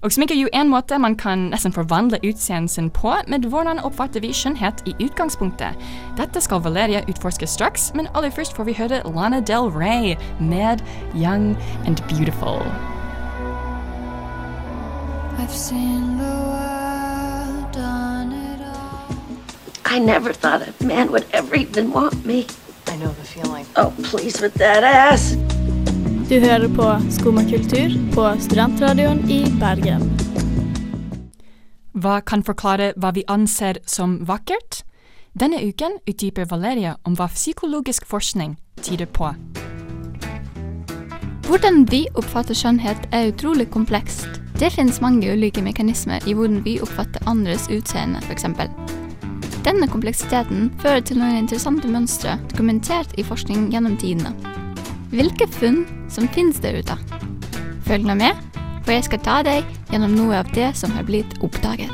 Og 0.00 0.12
sminke 0.12 0.32
er 0.32 0.40
jo 0.40 0.48
en 0.56 0.70
måte 0.72 0.96
man 0.96 1.12
kan 1.20 1.50
nesten 1.52 1.74
forvandle 1.76 2.16
utseendet 2.24 2.72
sin 2.72 2.86
på, 2.90 3.12
men 3.28 3.42
hvordan 3.44 3.82
oppfatter 3.84 4.22
vi 4.24 4.30
skjønnhet 4.32 4.80
i 4.88 4.94
utgangspunktet? 5.04 5.76
Dette 6.16 6.40
skal 6.40 6.62
Valeria 6.64 7.02
utforske 7.04 7.44
straks, 7.46 7.90
men 7.94 8.08
aller 8.14 8.32
først 8.32 8.56
får 8.56 8.64
vi 8.64 8.76
høre 8.78 9.02
Lana 9.04 9.42
Del 9.44 9.68
Rey 9.68 10.16
med 10.40 10.80
Young 11.12 11.52
and 11.84 12.00
Beautiful. 12.08 12.64
I've 15.36 15.52
seen 15.52 16.16
the 16.16 16.32
world, 16.48 17.72
done 17.72 18.32
it 18.32 18.60
all. 18.64 19.14
I 19.84 19.98
never 19.98 20.32
thought 20.32 20.62
a 20.62 20.72
man 20.84 21.12
would 21.12 21.26
ever 21.32 21.56
even 21.56 21.92
want 21.92 22.24
me. 22.24 22.46
I 22.86 22.96
know 22.96 23.12
the 23.12 23.24
feeling. 23.24 23.66
Oh, 23.76 23.92
please 24.02 24.40
with 24.40 24.54
that 24.54 24.82
ass. 24.82 25.36
Du 26.30 26.36
hører 26.38 26.68
på 26.70 26.84
Skumma 27.10 27.42
kultur 27.42 27.90
på 28.14 28.24
Studentradioen 28.38 29.24
i 29.26 29.40
Bergen. 29.58 30.04
Hva 31.98 32.20
kan 32.22 32.44
forklare 32.46 32.92
hva 33.02 33.10
vi 33.16 33.24
anser 33.26 33.80
som 33.82 34.12
vakkert? 34.28 34.84
Denne 35.34 35.58
uken 35.58 35.96
utdyper 36.06 36.46
Valeria 36.52 36.92
om 37.02 37.16
hva 37.18 37.26
psykologisk 37.34 38.06
forskning 38.06 38.54
tyder 38.78 39.10
på. 39.10 39.32
Hvordan 41.50 41.82
vi 41.90 42.04
oppfatter 42.14 42.54
skjønnhet 42.54 43.10
er 43.10 43.32
utrolig 43.32 43.66
komplekst. 43.74 44.30
Det 44.62 44.70
finnes 44.70 45.02
mange 45.02 45.34
ulike 45.34 45.66
mekanismer 45.66 46.22
i 46.30 46.38
hvordan 46.38 46.62
vi 46.62 46.78
oppfatter 46.78 47.26
andres 47.26 47.66
utseende, 47.74 48.22
f.eks. 48.22 48.46
Denne 49.66 49.90
kompleksiteten 49.90 50.70
fører 50.78 51.02
til 51.02 51.18
noen 51.18 51.42
interessante 51.42 51.90
mønstre 51.90 52.38
dokumentert 52.54 53.18
i 53.18 53.26
forskning 53.26 53.72
gjennom 53.74 53.98
tidene. 53.98 54.69
Hvilke 55.10 55.48
funn 55.50 55.82
som 56.06 56.28
finnes 56.30 56.60
der 56.62 56.76
ute? 56.78 56.94
Følg 57.88 58.06
nå 58.06 58.14
med, 58.20 58.36
for 58.84 58.94
jeg 58.94 59.08
skal 59.08 59.22
ta 59.26 59.40
deg 59.42 59.66
gjennom 59.90 60.14
noe 60.14 60.38
av 60.38 60.52
det 60.54 60.68
som 60.78 60.92
har 60.94 61.06
blitt 61.08 61.34
oppdaget. 61.42 61.90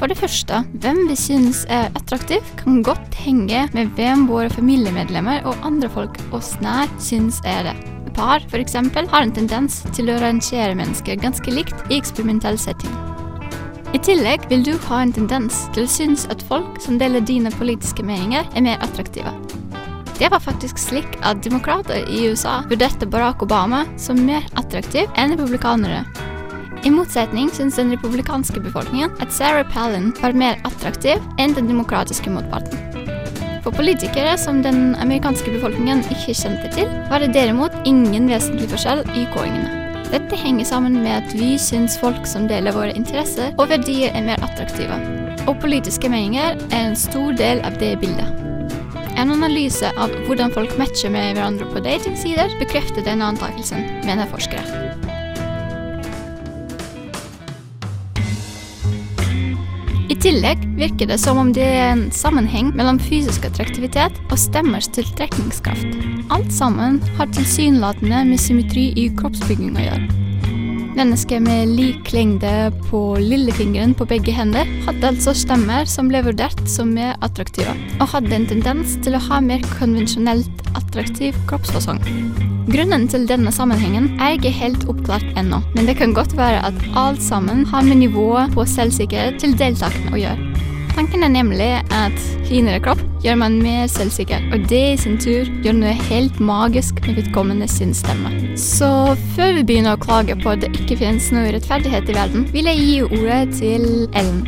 For 0.00 0.08
det 0.08 0.16
første, 0.16 0.62
hvem 0.80 1.02
vi 1.10 1.18
synes 1.20 1.66
er 1.68 1.92
attraktiv, 1.92 2.40
kan 2.56 2.80
godt 2.80 3.18
henge 3.20 3.66
med 3.76 3.92
hvem 3.98 4.24
våre 4.30 4.48
familiemedlemmer 4.54 5.44
og 5.44 5.60
andre 5.60 5.92
folk 5.92 6.16
oss 6.32 6.54
nær 6.64 6.88
synes 6.96 7.42
er 7.44 7.68
det. 7.68 7.76
Par 8.16 8.40
eksempel, 8.56 9.04
har 9.12 9.28
en 9.28 9.36
tendens 9.36 9.82
til 9.92 10.08
å 10.08 10.16
rangere 10.24 10.72
mennesker 10.80 11.20
ganske 11.20 11.52
likt 11.52 11.76
i 11.92 12.00
eksperimentell 12.00 12.56
setting. 12.58 13.09
I 13.90 13.98
tillegg 13.98 14.44
vil 14.46 14.60
du 14.62 14.76
ha 14.86 15.00
en 15.02 15.10
tendens 15.10 15.64
til 15.74 15.82
å 15.82 15.90
synes 15.90 16.28
at 16.30 16.44
folk 16.46 16.76
som 16.82 16.98
deler 17.00 17.24
dine 17.26 17.50
politiske 17.50 18.04
meninger, 18.06 18.46
er 18.54 18.62
mer 18.62 18.78
attraktive. 18.86 19.32
Det 20.20 20.28
var 20.30 20.42
faktisk 20.44 20.78
slik 20.78 21.16
at 21.26 21.40
demokrater 21.42 22.04
i 22.06 22.28
USA 22.30 22.60
vurderte 22.70 23.08
Barack 23.10 23.42
Obama 23.42 23.82
som 23.98 24.20
mer 24.28 24.46
attraktiv 24.60 25.10
enn 25.18 25.34
republikanere. 25.34 26.04
I 26.86 26.92
motsetning 26.94 27.50
syns 27.52 27.80
den 27.80 27.90
republikanske 27.96 28.62
befolkningen 28.62 29.16
at 29.20 29.34
Sarah 29.34 29.66
Palin 29.72 30.14
var 30.20 30.38
mer 30.38 30.62
attraktiv 30.68 31.18
enn 31.42 31.56
den 31.58 31.66
demokratiske 31.72 32.30
motparten. 32.30 32.78
For 33.64 33.74
politikere 33.74 34.38
som 34.40 34.62
den 34.62 34.94
amerikanske 35.02 35.50
befolkningen 35.58 36.06
ikke 36.14 36.38
kjente 36.38 36.70
til, 36.78 36.88
var 37.10 37.24
det 37.24 37.34
derimot 37.34 37.74
ingen 37.84 38.30
vesentlig 38.30 38.70
forskjell 38.70 39.04
i 39.18 39.26
kåringene. 39.34 39.79
Dette 40.10 40.34
henger 40.34 40.66
sammen 40.66 40.96
med 41.04 41.12
at 41.20 41.34
vi 41.38 41.52
syns 41.58 41.94
folk 42.00 42.24
som 42.26 42.48
deler 42.50 42.74
våre 42.74 42.94
interesser 42.98 43.52
og 43.54 43.70
verdier 43.70 44.10
er 44.10 44.24
mer 44.26 44.42
attraktive. 44.42 44.96
Og 45.46 45.54
politiske 45.62 46.10
meninger 46.10 46.58
er 46.58 46.80
en 46.80 46.98
stor 46.98 47.36
del 47.38 47.62
av 47.66 47.78
det 47.78 47.92
bildet. 48.02 48.26
En 49.20 49.30
analyse 49.30 49.86
av 50.00 50.10
hvordan 50.26 50.50
folk 50.54 50.74
matcher 50.80 51.14
med 51.14 51.36
hverandre 51.36 51.68
på 51.70 51.84
datingsider 51.86 52.58
bekrefter 52.58 53.06
denne 53.06 53.30
antakelsen, 53.30 53.86
mener 54.02 54.26
forskere. 54.32 54.89
Tillegg 60.30 60.62
virker 60.78 61.08
det 61.10 61.18
som 61.18 61.40
om 61.40 61.48
det 61.54 61.64
er 61.66 61.88
en 61.90 62.04
sammenheng 62.14 62.70
mellom 62.78 63.00
fysisk 63.02 63.48
attraktivitet 63.48 64.14
og 64.30 64.38
stemmers 64.38 64.86
tiltrekningskraft. 64.94 65.98
Alt 66.30 66.52
sammen 66.54 67.00
har 67.18 67.32
tilsynelatende 67.34 68.22
med 68.28 68.38
symmetri 68.38 68.90
i 68.94 69.08
kroppsbygging 69.18 69.74
å 69.74 69.88
gjøre. 69.88 70.29
Mennesker 70.96 71.38
med 71.40 71.70
lik 71.76 72.10
lengde 72.12 72.50
på 72.88 73.00
lillefingeren 73.22 73.92
på 73.94 74.06
begge 74.10 74.34
hender 74.34 74.66
hadde 74.86 75.12
altså 75.12 75.34
stemmer 75.38 75.86
som 75.88 76.10
ble 76.10 76.22
vurdert 76.26 76.60
som 76.68 76.90
mer 76.96 77.14
attraktive, 77.24 77.76
og 78.00 78.10
hadde 78.10 78.34
en 78.34 78.48
tendens 78.50 78.96
til 79.04 79.14
å 79.14 79.22
ha 79.28 79.38
mer 79.44 79.62
konvensjonelt 79.78 80.66
attraktiv 80.74 81.38
kroppsfasong. 81.50 82.02
Grunnen 82.70 83.06
til 83.10 83.24
denne 83.30 83.54
sammenhengen 83.54 84.12
er 84.18 84.36
ikke 84.36 84.54
helt 84.54 84.86
oppklart 84.90 85.26
ennå, 85.38 85.62
men 85.76 85.86
det 85.86 85.96
kan 86.02 86.14
godt 86.14 86.36
være 86.38 86.62
at 86.68 86.86
alt 86.98 87.22
sammen 87.22 87.64
har 87.70 87.86
med 87.86 88.02
nivået 88.02 88.54
på 88.54 88.66
selvsikkerhet 88.74 89.40
til 89.42 89.58
deltakerne 89.58 90.14
å 90.14 90.24
gjøre. 90.26 90.49
Tanken 90.94 91.22
er 91.22 91.28
nemlig 91.32 91.70
at 91.94 92.18
finere 92.48 92.80
kropp 92.82 93.00
gjør 93.24 93.36
man 93.40 93.58
mer 93.62 93.86
selvsikker, 93.86 94.42
og 94.52 94.64
det 94.70 94.80
i 94.92 94.96
sin 95.00 95.18
tur 95.20 95.48
gjør 95.64 95.76
noe 95.76 95.92
helt 96.08 96.40
magisk 96.40 97.00
med 97.06 97.20
vedkommende 97.20 97.68
sin 97.68 97.94
stemme. 97.94 98.32
Så 98.58 98.90
før 99.36 99.54
vi 99.58 99.64
begynner 99.66 99.96
å 99.96 100.02
klage 100.02 100.36
på 100.40 100.54
at 100.54 100.64
det 100.64 100.72
ikke 100.80 100.98
finnes 101.04 101.30
noe 101.34 101.52
rettferdighet 101.54 102.10
i 102.10 102.16
verden, 102.16 102.48
vil 102.52 102.70
jeg 102.72 102.84
gi 102.84 103.00
ordet 103.08 103.46
til 103.60 103.88
Ellen. 104.14 104.44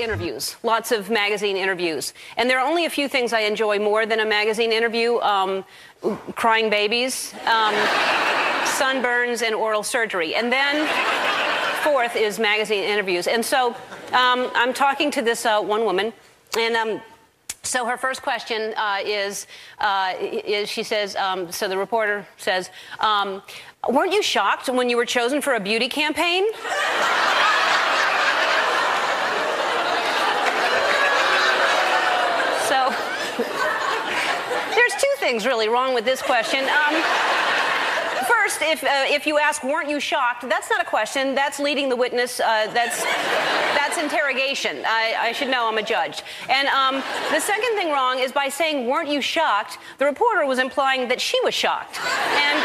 interviews, 0.00 0.56
lots 0.64 0.90
of 0.92 1.08
magazine 1.08 1.56
interviews. 1.56 2.14
And 2.36 2.50
there 2.50 2.58
are 2.58 2.66
only 2.66 2.84
a 2.84 2.90
few 2.90 3.06
things 3.06 3.32
I 3.32 3.40
enjoy 3.40 3.78
more 3.78 4.06
than 4.06 4.18
a 4.18 4.26
magazine 4.26 4.72
interview 4.72 5.18
um, 5.20 5.64
crying 6.34 6.68
babies, 6.68 7.32
um, 7.46 7.74
sunburns, 8.64 9.42
and 9.46 9.54
oral 9.54 9.82
surgery. 9.82 10.34
And 10.34 10.50
then 10.50 10.88
fourth 11.82 12.16
is 12.16 12.38
magazine 12.38 12.84
interviews. 12.84 13.26
And 13.26 13.44
so 13.44 13.68
um, 14.12 14.50
I'm 14.54 14.72
talking 14.72 15.10
to 15.12 15.22
this 15.22 15.46
uh, 15.46 15.60
one 15.60 15.84
woman, 15.84 16.12
and 16.58 16.76
um, 16.76 17.00
so 17.62 17.84
her 17.86 17.96
first 17.96 18.22
question 18.22 18.74
uh, 18.76 18.98
is, 19.04 19.46
uh, 19.78 20.14
is 20.18 20.68
she 20.68 20.82
says, 20.82 21.14
um, 21.16 21.52
so 21.52 21.68
the 21.68 21.76
reporter 21.76 22.26
says, 22.36 22.70
um, 23.00 23.42
weren't 23.88 24.12
you 24.12 24.22
shocked 24.22 24.68
when 24.68 24.88
you 24.88 24.96
were 24.96 25.06
chosen 25.06 25.40
for 25.40 25.54
a 25.54 25.60
beauty 25.60 25.88
campaign? 25.88 26.44
so 32.68 32.90
there's 34.74 34.92
two 34.94 35.14
things 35.16 35.46
really 35.46 35.68
wrong 35.68 35.94
with 35.94 36.04
this 36.04 36.22
question. 36.22 36.64
If, 38.62 38.84
uh, 38.84 38.88
if 39.06 39.26
you 39.26 39.38
ask, 39.38 39.64
weren't 39.64 39.88
you 39.88 40.00
shocked? 40.00 40.48
That's 40.48 40.70
not 40.70 40.80
a 40.80 40.84
question. 40.84 41.34
That's 41.34 41.58
leading 41.58 41.88
the 41.88 41.96
witness. 41.96 42.40
Uh, 42.40 42.70
that's, 42.72 43.02
that's 43.02 43.98
interrogation. 43.98 44.84
I, 44.86 45.14
I, 45.18 45.32
should 45.32 45.48
know 45.48 45.68
I'm 45.68 45.78
a 45.78 45.82
judge. 45.82 46.22
And 46.48 46.68
um, 46.68 46.96
the 47.32 47.40
second 47.40 47.76
thing 47.76 47.90
wrong 47.90 48.18
is 48.18 48.32
by 48.32 48.48
saying, 48.48 48.86
weren't 48.86 49.08
you 49.08 49.20
shocked? 49.20 49.78
The 49.98 50.04
reporter 50.04 50.46
was 50.46 50.58
implying 50.58 51.08
that 51.08 51.20
she 51.20 51.38
was 51.44 51.54
shocked. 51.54 51.98
And 51.98 52.58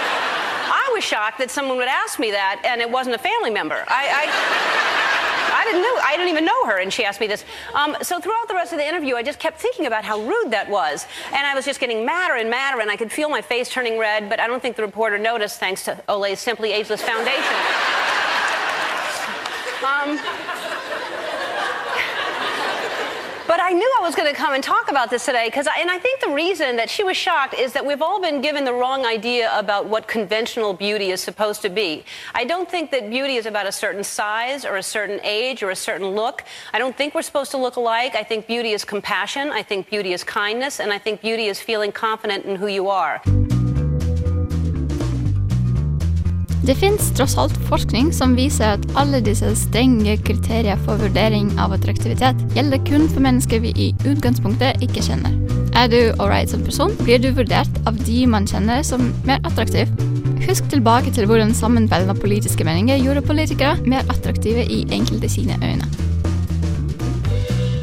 I 0.67 0.91
was 0.93 1.03
shocked 1.03 1.39
that 1.39 1.49
someone 1.49 1.77
would 1.77 1.87
ask 1.87 2.19
me 2.19 2.31
that 2.31 2.61
and 2.65 2.81
it 2.81 2.89
wasn't 2.89 3.15
a 3.15 3.19
family 3.19 3.51
member. 3.51 3.83
I 3.87 4.25
I 4.27 5.04
didn't 5.65 5.81
know. 5.81 5.99
I 6.03 6.15
didn't 6.15 6.29
even 6.29 6.45
know 6.45 6.65
her, 6.65 6.79
and 6.79 6.91
she 6.91 7.03
asked 7.03 7.19
me 7.19 7.27
this. 7.27 7.43
Um, 7.73 7.95
so 8.01 8.19
throughout 8.19 8.47
the 8.47 8.53
rest 8.53 8.71
of 8.71 8.79
the 8.79 8.87
interview, 8.87 9.15
I 9.15 9.23
just 9.23 9.39
kept 9.39 9.59
thinking 9.59 9.85
about 9.85 10.05
how 10.05 10.19
rude 10.21 10.51
that 10.51 10.69
was, 10.69 11.05
and 11.27 11.45
I 11.45 11.53
was 11.53 11.65
just 11.65 11.79
getting 11.79 12.05
madder 12.05 12.35
and 12.35 12.49
madder, 12.49 12.79
and 12.79 12.89
I 12.89 12.95
could 12.95 13.11
feel 13.11 13.29
my 13.29 13.41
face 13.41 13.69
turning 13.69 13.97
red. 13.99 14.29
But 14.29 14.39
I 14.39 14.47
don't 14.47 14.61
think 14.61 14.75
the 14.75 14.83
reporter 14.83 15.17
noticed, 15.17 15.59
thanks 15.59 15.83
to 15.85 16.01
Olay's 16.07 16.39
Simply 16.39 16.71
Ageless 16.71 17.01
Foundation. 17.01 17.43
Um, 19.85 20.17
but 23.55 23.63
I 23.63 23.71
knew 23.71 23.89
I 23.99 24.01
was 24.01 24.15
going 24.15 24.29
to 24.29 24.35
come 24.35 24.53
and 24.53 24.61
talk 24.61 24.91
about 24.91 25.09
this 25.09 25.23
today 25.23 25.47
because, 25.47 25.65
and 25.79 25.89
I 25.89 25.97
think 25.97 26.19
the 26.19 26.31
reason 26.31 26.75
that 26.75 26.89
she 26.89 27.05
was 27.05 27.15
shocked 27.15 27.53
is 27.53 27.71
that 27.71 27.85
we've 27.85 28.01
all 28.01 28.19
been 28.21 28.41
given 28.41 28.65
the 28.65 28.73
wrong 28.73 29.05
idea 29.05 29.49
about 29.57 29.85
what 29.85 30.09
conventional 30.09 30.73
beauty 30.73 31.11
is 31.11 31.21
supposed 31.21 31.61
to 31.61 31.69
be. 31.69 32.03
I 32.33 32.43
don't 32.43 32.69
think 32.69 32.91
that 32.91 33.09
beauty 33.09 33.37
is 33.37 33.45
about 33.45 33.65
a 33.65 33.71
certain 33.71 34.03
size 34.03 34.65
or 34.65 34.75
a 34.75 34.83
certain 34.83 35.21
age 35.23 35.63
or 35.63 35.69
a 35.69 35.75
certain 35.75 36.09
look. 36.09 36.43
I 36.73 36.79
don't 36.79 36.97
think 36.97 37.15
we're 37.15 37.21
supposed 37.21 37.51
to 37.51 37.57
look 37.57 37.77
alike. 37.77 38.13
I 38.13 38.23
think 38.23 38.45
beauty 38.45 38.71
is 38.71 38.83
compassion. 38.83 39.51
I 39.51 39.63
think 39.63 39.89
beauty 39.89 40.11
is 40.11 40.25
kindness, 40.25 40.81
and 40.81 40.91
I 40.91 40.97
think 40.97 41.21
beauty 41.21 41.45
is 41.45 41.61
feeling 41.61 41.93
confident 41.93 42.43
in 42.43 42.57
who 42.57 42.67
you 42.67 42.89
are. 42.89 43.21
Det 46.65 46.73
fins 46.75 47.11
tross 47.13 47.35
alt 47.37 47.53
forskning 47.69 48.07
som 48.15 48.31
viser 48.33 48.71
at 48.73 48.85
alle 48.97 49.19
disse 49.21 49.51
strenge 49.59 50.15
kriterier 50.25 50.79
for 50.81 50.97
vurdering 50.97 51.51
av 51.61 51.75
attraktivitet 51.75 52.39
gjelder 52.55 52.81
kun 52.87 53.05
for 53.11 53.21
mennesker 53.21 53.61
vi 53.61 53.73
i 53.77 53.91
utgangspunktet 54.09 54.81
ikke 54.81 55.03
kjenner. 55.05 55.35
Er 55.77 55.91
du 55.91 55.99
ålreit 56.17 56.49
som 56.49 56.63
person, 56.65 56.95
blir 57.03 57.21
du 57.21 57.29
vurdert 57.37 57.77
av 57.85 57.99
de 58.07 58.23
man 58.25 58.49
kjenner 58.49 58.81
som 58.87 59.11
mer 59.29 59.45
attraktiv. 59.45 59.91
Husk 60.47 60.65
tilbake 60.73 61.13
til 61.13 61.29
hvordan 61.29 61.53
sammenfellende 61.53 62.17
politiske 62.17 62.65
meninger 62.65 62.97
gjorde 63.03 63.27
politikere 63.29 63.77
mer 63.85 64.01
attraktive 64.09 64.65
i 64.65 64.81
enkelte 64.89 65.29
sine 65.29 65.59
øyne. 65.61 65.85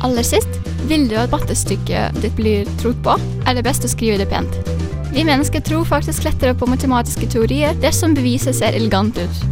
Aller 0.02 0.26
sist, 0.26 0.58
vil 0.90 1.06
du 1.06 1.14
at 1.22 1.30
mattestykket 1.30 2.18
ditt 2.18 2.34
blir 2.34 2.66
trodd 2.82 2.98
på, 3.06 3.14
er 3.46 3.54
det 3.54 3.62
best 3.68 3.86
å 3.86 3.94
skrive 3.94 4.18
det 4.18 4.32
pent. 4.32 4.58
Vi 5.12 5.24
mennesker 5.24 5.60
tror 5.60 5.84
faktisk 5.84 6.24
lettere 6.24 6.54
på 6.56 6.66
matematiske 6.66 7.26
teorier 7.34 7.76
dersom 7.82 8.14
beviset 8.16 8.56
ser 8.56 8.72
elegant 8.72 9.18
ut. 9.20 9.42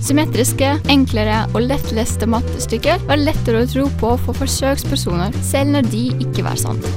Symmetriske, 0.00 0.70
enklere 0.88 1.42
og 1.52 1.66
lettleste 1.66 2.24
mattestykker 2.30 3.04
var 3.10 3.20
lettere 3.20 3.60
å 3.60 3.68
tro 3.68 3.84
på 4.00 4.14
for 4.24 4.40
forsøkspersoner, 4.40 5.36
selv 5.44 5.74
når 5.74 5.92
de 5.92 6.06
ikke 6.24 6.46
var 6.48 6.56
sant. 6.56 6.88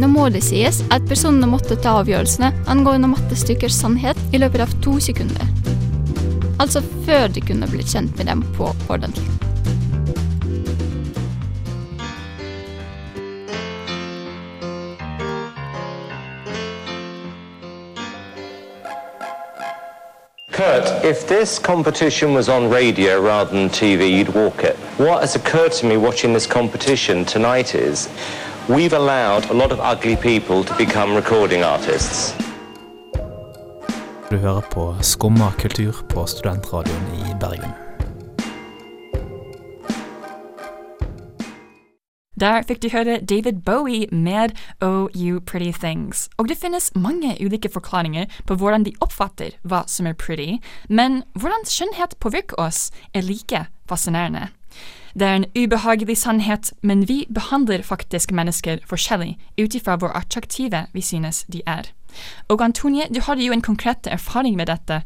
Nå 0.00 0.08
må 0.08 0.30
det 0.32 0.40
sies 0.46 0.80
at 0.88 1.04
personene 1.10 1.50
måtte 1.52 1.76
ta 1.84 1.98
avgjørelsene 2.00 2.48
angående 2.72 3.12
mattestykkers 3.12 3.76
sannhet 3.76 4.16
i 4.32 4.40
løpet 4.40 4.64
av 4.64 4.76
to 4.80 4.96
sekunder. 5.04 5.52
Altså 6.62 6.80
før 7.04 7.28
de 7.28 7.44
kunne 7.44 7.68
blitt 7.68 7.92
kjent 7.92 8.16
med 8.16 8.32
dem 8.32 8.46
på 8.56 8.72
ordentlig. 8.88 9.41
Kurt, 20.72 21.04
if 21.04 21.28
this 21.28 21.58
competition 21.58 22.32
was 22.32 22.48
on 22.48 22.70
radio 22.70 23.20
rather 23.20 23.50
than 23.50 23.68
TV, 23.68 24.10
you'd 24.10 24.34
walk 24.34 24.64
it. 24.64 24.76
What 24.96 25.20
has 25.20 25.36
occurred 25.36 25.72
to 25.72 25.86
me 25.86 25.98
watching 25.98 26.32
this 26.32 26.46
competition 26.46 27.26
tonight 27.26 27.74
is 27.74 28.08
we've 28.68 28.94
allowed 28.94 29.50
a 29.50 29.52
lot 29.52 29.70
of 29.70 29.80
ugly 29.80 30.16
people 30.16 30.64
to 30.64 30.74
become 30.78 31.14
recording 31.14 31.62
artists. 31.62 32.34
Du 34.30 34.36
hører 34.36 34.60
på 34.60 34.96
Skumma 35.00 35.52
kultur 35.62 35.94
på 36.08 36.26
Studentradioen 36.26 37.06
i 37.14 37.34
Bergen. 37.40 37.91
Der 42.42 42.64
fikk 42.66 42.80
du 42.82 42.88
høre 42.90 43.20
David 43.22 43.60
Bowie 43.62 44.08
med 44.10 44.50
Oh 44.82 45.06
You 45.14 45.38
Pretty 45.40 45.70
Things. 45.70 46.28
Og 46.38 46.48
det 46.48 46.56
finnes 46.58 46.90
mange 46.94 47.36
ulike 47.38 47.70
forklaringer 47.70 48.26
på 48.48 48.56
hvordan 48.58 48.82
de 48.82 48.96
oppfatter 48.98 49.54
hva 49.62 49.84
som 49.86 50.08
er 50.10 50.18
pretty, 50.18 50.56
men 50.88 51.22
hvordan 51.38 51.62
skjønnhet 51.70 52.18
påvirker 52.18 52.58
oss, 52.58 52.90
er 53.14 53.22
like 53.22 53.62
fascinerende. 53.86 54.48
Det 55.14 55.28
er 55.28 55.38
en 55.38 55.48
ubehagelig 55.54 56.18
sannhet, 56.18 56.72
men 56.82 57.06
vi 57.06 57.28
behandler 57.30 57.86
faktisk 57.86 58.34
mennesker 58.34 58.82
forskjellig 58.90 59.36
ut 59.60 59.78
ifra 59.78 59.94
hvor 60.02 60.10
attraktive 60.10 60.86
vi 60.92 61.00
synes 61.00 61.44
de 61.46 61.62
er. 61.66 61.94
Og 62.48 62.58
Antonie, 62.60 63.06
du 63.14 63.20
hadde 63.22 63.46
jo 63.46 63.52
en 63.52 63.62
konkret 63.62 64.10
erfaring 64.10 64.56
med 64.56 64.66
dette. 64.66 65.04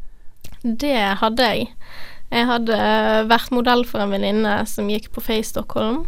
Det 0.62 0.96
hadde 1.20 1.53
jeg. 1.53 1.68
Jeg 2.33 2.46
hadde 2.49 2.85
vært 3.29 3.53
modell 3.53 3.85
for 3.85 4.01
en 4.01 4.16
venninne 4.16 4.62
som 4.64 4.88
gikk 4.88 5.12
på 5.12 5.20
Face 5.20 5.53
Stockholm. 5.53 6.07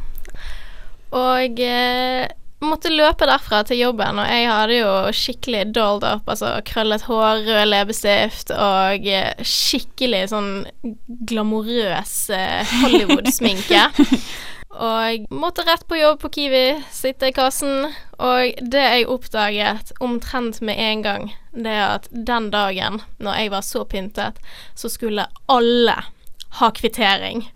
Og 1.16 1.60
eh, 1.64 2.26
måtte 2.64 2.90
løpe 2.90 3.28
derfra 3.28 3.62
til 3.66 3.80
jobben, 3.84 4.18
og 4.18 4.28
jeg 4.28 4.50
hadde 4.50 4.78
jo 4.80 4.92
skikkelig 5.14 5.62
dolled 5.76 6.04
up, 6.08 6.28
altså 6.28 6.56
krøllet 6.66 7.06
hår, 7.06 7.44
rød 7.46 7.70
leppestift 7.70 8.52
og 8.54 9.06
eh, 9.06 9.46
skikkelig 9.46 10.24
sånn 10.32 10.52
glamorøs 11.30 12.14
eh, 12.34 12.76
Hollywood-sminke. 12.82 13.88
Og 14.78 15.24
måtte 15.34 15.64
rett 15.66 15.80
på 15.88 15.96
jobb 15.96 16.20
på 16.22 16.28
Kiwi, 16.36 16.76
sitte 16.94 17.30
i 17.30 17.34
kassen, 17.34 17.88
og 18.20 18.60
det 18.60 18.82
jeg 18.84 19.08
oppdaget 19.10 19.90
omtrent 20.04 20.60
med 20.62 20.78
en 20.78 21.02
gang, 21.02 21.24
det 21.56 21.72
er 21.72 21.96
at 21.96 22.06
den 22.12 22.50
dagen, 22.52 23.00
når 23.18 23.40
jeg 23.40 23.52
var 23.56 23.64
så 23.66 23.82
pyntet, 23.88 24.38
så 24.78 24.90
skulle 24.92 25.24
alle 25.50 25.96
ha 26.60 26.70
kvittering. 26.76 27.48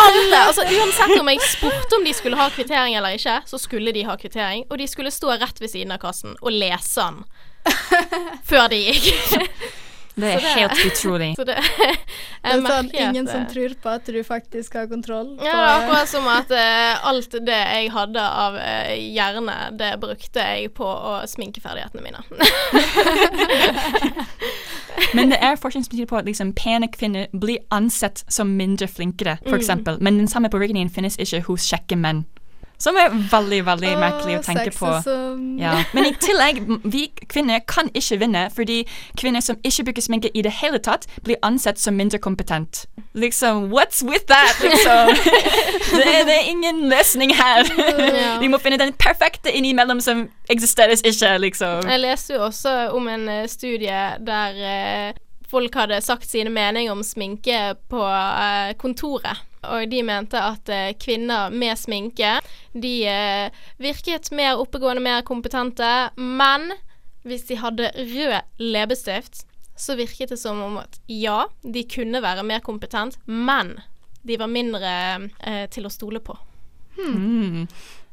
Alle! 0.00 0.40
altså 0.46 0.64
Uansett 0.64 1.16
om 1.20 1.28
jeg 1.32 1.42
spurte 1.44 1.98
om 1.98 2.06
de 2.06 2.14
skulle 2.16 2.38
ha 2.40 2.48
kvittering 2.54 2.96
eller 2.98 3.18
ikke, 3.18 3.40
så 3.46 3.60
skulle 3.60 3.92
de 3.96 4.06
ha 4.08 4.16
kvittering, 4.20 4.64
og 4.70 4.78
de 4.80 4.88
skulle 4.88 5.12
stå 5.14 5.36
rett 5.40 5.60
ved 5.60 5.72
siden 5.72 5.94
av 5.94 6.02
kassen 6.02 6.36
og 6.40 6.54
lese 6.54 7.04
den 7.04 7.24
før 8.48 8.70
de 8.72 8.78
gikk. 8.86 9.10
Det 10.20 10.32
er 10.36 10.46
helt 10.58 10.84
utrolig. 10.86 11.30
Så 11.38 11.44
det, 11.48 11.56
Det 12.40 12.52
er 12.54 12.62
sånn 12.64 12.90
ingen 12.94 13.26
at, 13.26 13.32
som 13.32 13.42
eh, 13.42 13.48
tror 13.52 13.74
på 13.82 13.92
at 13.92 14.06
du 14.08 14.20
faktisk 14.24 14.76
har 14.78 14.88
kontroll. 14.90 15.34
Ja, 15.44 15.52
det 15.52 15.66
er 15.66 15.72
akkurat 15.74 16.10
som 16.10 16.28
at 16.30 16.52
uh, 16.54 17.08
alt 17.10 17.36
det 17.46 17.60
jeg 17.60 17.90
hadde 17.94 18.24
av 18.44 18.58
uh, 18.58 18.94
hjerne, 18.96 19.56
det 19.80 19.92
brukte 20.02 20.46
jeg 20.52 20.72
på 20.76 20.88
å 20.88 21.20
sminkeferdighetene 21.28 22.04
mine. 22.04 22.24
Men 25.16 25.32
det 25.32 25.38
er 25.42 25.58
forskning 25.60 25.84
som 25.84 25.94
tyder 25.94 26.08
på 26.10 26.18
at 26.20 26.28
liksom, 26.28 26.52
pene 26.56 26.88
kvinner 26.92 27.30
blir 27.32 27.60
ansett 27.74 28.24
som 28.28 28.56
mindre 28.56 28.88
flinkere, 28.88 29.38
for 29.46 29.60
Mm. 29.60 29.98
Men 30.00 30.18
den 30.18 30.28
samme 30.28 30.48
påvirkningen 30.50 30.90
finnes 30.90 31.18
ikke 31.20 31.42
hos 31.46 31.66
kjekke 31.68 31.96
menn. 31.96 32.24
Som 32.80 32.96
er 32.96 33.12
veldig, 33.12 33.60
veldig 33.66 33.90
merkelig 34.00 34.38
å 34.38 34.42
tenke 34.44 34.72
på. 34.72 34.90
Ja. 35.60 35.74
Men 35.92 36.08
i 36.08 36.14
tillegg, 36.16 36.62
vi 36.88 37.06
kvinner 37.28 37.60
kan 37.68 37.90
ikke 37.94 38.16
vinne, 38.22 38.46
fordi 38.56 38.82
kvinner 39.20 39.44
som 39.44 39.58
ikke 39.66 39.90
bruker 39.90 40.06
sminke 40.06 40.30
i 40.32 40.44
det 40.46 40.54
hele 40.62 40.80
tatt, 40.80 41.04
blir 41.26 41.36
ansett 41.46 41.80
som 41.80 41.98
mindre 41.98 42.18
kompetent. 42.22 42.86
Liksom, 43.12 43.68
what's 43.74 44.00
with 44.06 44.24
that, 44.30 44.56
liksom? 44.64 45.12
det, 45.98 46.06
er, 46.06 46.24
det 46.24 46.36
er 46.38 46.48
ingen 46.48 46.86
løsning 46.88 47.34
her. 47.36 47.68
Vi 48.40 48.48
må 48.48 48.60
finne 48.62 48.80
den 48.80 48.94
perfekte 48.96 49.52
innimellom 49.52 50.00
som 50.00 50.28
eksisteres 50.48 51.04
ikke, 51.04 51.36
liksom. 51.44 51.84
Jeg 51.90 52.00
leste 52.00 52.38
jo 52.38 52.46
også 52.48 52.76
om 52.96 53.08
en 53.12 53.28
eh, 53.28 53.48
studie 53.50 54.04
der 54.24 54.62
eh, 54.72 55.18
folk 55.50 55.74
hadde 55.74 56.00
sagt 56.04 56.28
sine 56.30 56.52
meninger 56.54 56.92
om 56.92 57.04
sminke 57.06 57.74
på 57.90 58.02
eh, 58.06 58.72
kontoret. 58.80 59.46
Og 59.68 59.90
de 59.92 60.00
mente 60.06 60.40
at 60.40 60.70
eh, 60.72 60.92
kvinner 61.00 61.52
med 61.52 61.76
sminke, 61.76 62.38
de 62.72 62.94
eh, 63.10 63.62
virket 63.82 64.30
mer 64.32 64.60
oppegående, 64.62 65.04
mer 65.04 65.24
kompetente. 65.26 65.90
Men 66.16 66.70
hvis 67.28 67.44
de 67.50 67.60
hadde 67.60 67.92
rød 67.98 68.38
leppestift, 68.62 69.44
så 69.76 69.96
virket 69.96 70.32
det 70.32 70.40
som 70.40 70.60
om 70.62 70.78
at 70.80 71.00
ja, 71.08 71.46
de 71.62 71.84
kunne 71.88 72.22
være 72.22 72.44
mer 72.44 72.60
kompetent, 72.64 73.16
men 73.24 73.78
de 74.22 74.36
var 74.40 74.52
mindre 74.52 74.92
eh, 75.40 75.66
til 75.72 75.88
å 75.88 75.92
stole 75.92 76.20
på. 76.24 76.36
Mm. 77.00 77.66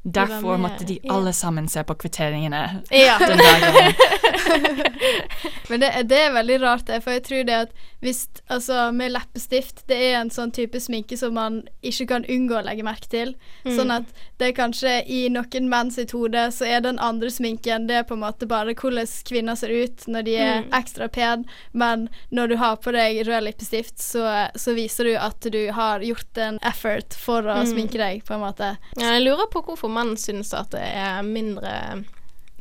Derfor 0.08 0.58
måtte 0.58 0.86
de 0.88 1.00
alle 1.10 1.34
sammen 1.34 1.68
se 1.68 1.84
på 1.84 1.96
kvitteringene 2.00 2.62
Ja. 2.92 3.18
den 3.20 3.38
dagen. 3.38 3.94
Men 5.70 5.80
det, 5.84 5.90
det 6.08 6.20
er 6.22 6.32
veldig 6.34 6.62
rart, 6.64 6.86
det, 6.88 7.02
for 7.04 7.12
jeg 7.18 7.24
tror 7.28 7.44
det 7.48 7.58
at 7.68 7.74
hvis 8.00 8.28
Altså, 8.54 8.92
med 8.94 9.10
leppestift, 9.12 9.82
det 9.90 9.98
er 9.98 10.20
en 10.22 10.30
sånn 10.32 10.52
type 10.56 10.80
sminke 10.80 11.18
som 11.20 11.34
man 11.36 11.56
ikke 11.84 12.06
kan 12.08 12.24
unngå 12.30 12.56
å 12.56 12.62
legge 12.64 12.84
merke 12.86 13.10
til. 13.12 13.34
Mm. 13.66 13.72
Sånn 13.76 13.90
at 13.92 14.12
det 14.40 14.52
er 14.52 14.54
kanskje 14.56 14.92
i 15.12 15.24
noen 15.34 15.66
menn 15.68 15.90
sitt 15.92 16.14
hode, 16.16 16.46
så 16.56 16.64
er 16.70 16.84
den 16.86 17.00
andre 17.04 17.28
sminken 17.34 17.88
det 17.90 17.98
er 18.00 18.06
på 18.08 18.16
en 18.16 18.22
måte 18.22 18.48
bare 18.48 18.76
hvordan 18.78 19.10
kvinner 19.28 19.58
ser 19.60 19.74
ut 19.74 20.06
når 20.08 20.28
de 20.30 20.36
er 20.38 20.54
Mm. 20.62 20.70
ekstra 20.80 21.08
pen, 21.12 21.44
men 21.74 22.06
når 22.32 22.48
du 22.54 22.56
har 22.62 22.78
på 22.80 22.94
deg 22.96 23.20
rød 23.28 23.44
leppestift, 23.50 23.98
så, 24.00 24.24
så 24.56 24.74
viser 24.78 25.10
du 25.10 25.18
at 25.20 25.42
du 25.52 25.60
har 25.76 26.00
gjort 26.06 26.38
en 26.38 26.60
effort 26.64 27.18
for 27.18 27.42
å 27.44 27.58
Mm. 27.66 27.72
sminke 27.74 27.98
deg, 28.00 28.24
på 28.26 28.38
en 28.38 28.46
måte. 28.46 28.72
Ja, 28.96 29.12
jeg 29.18 29.26
lurer 29.28 29.50
på 29.52 29.66
hvorfor 29.66 29.90
menn 29.98 30.14
syns 30.22 30.54
at 30.58 30.72
det 30.76 30.86
er 30.86 31.26
mindre 31.26 31.74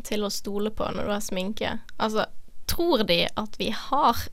til 0.06 0.24
å 0.26 0.30
stole 0.32 0.70
på 0.74 0.88
når 0.92 1.06
du 1.08 1.12
har 1.14 1.22
sminke. 1.24 1.76
Altså, 1.96 2.26
tror 2.70 3.04
de 3.08 3.22
at 3.38 3.60
vi 3.60 3.70
har 3.70 4.24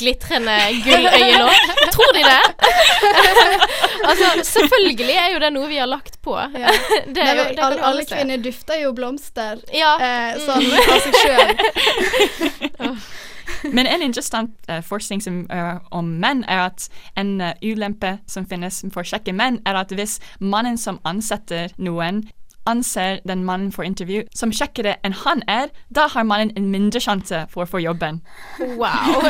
glitrende 0.00 0.54
glitrende 0.80 1.38
nå? 1.42 1.48
Tror 1.92 2.12
de 2.16 2.22
det? 2.24 2.44
altså, 4.08 4.28
selvfølgelig 4.48 5.16
er 5.20 5.26
jo 5.34 5.42
det 5.42 5.50
noe 5.52 5.68
vi 5.68 5.76
har 5.82 5.90
lagt 5.90 6.16
på. 6.24 6.32
Ja. 6.56 6.72
det 7.14 7.20
er 7.26 7.36
jo, 7.36 7.44
det 7.50 7.66
alle, 7.66 7.82
alle 7.90 8.06
kvinner 8.08 8.40
dufter 8.40 8.80
jo 8.80 8.94
blomster. 8.96 9.60
Ja. 9.76 9.92
Eh, 10.00 10.20
Mm. 10.32 10.40
sånn 10.46 10.64
av 10.88 10.98
seg 11.04 11.14
sjøl. 11.20 12.96
Men 13.76 13.86
en 13.86 14.02
interessant 14.02 14.50
uh, 14.70 14.80
forskning 14.84 15.22
som, 15.22 15.42
uh, 15.52 15.78
om 15.90 16.14
menn 16.22 16.44
er 16.48 16.66
at 16.68 16.88
en 17.16 17.40
uh, 17.40 17.52
ulempe 17.62 18.18
som 18.26 18.46
finnes 18.46 18.84
for 18.94 19.06
kjekke 19.06 19.32
menn, 19.32 19.60
er 19.66 19.78
at 19.78 19.92
hvis 19.94 20.18
mannen 20.40 20.78
som 20.78 21.00
ansetter 21.08 21.74
noen, 21.78 22.24
anser 22.66 23.18
den 23.26 23.44
mannen 23.44 23.72
for 23.74 23.82
intervju 23.86 24.22
som 24.36 24.52
kjekkere 24.54 24.94
enn 25.06 25.14
han 25.24 25.42
er, 25.50 25.72
da 25.94 26.06
har 26.12 26.26
mannen 26.26 26.52
en 26.58 26.68
mindre 26.70 27.00
sjanse 27.02 27.44
for 27.50 27.64
å 27.64 27.70
få 27.70 27.82
jobben. 27.82 28.20
Wow. 28.78 29.26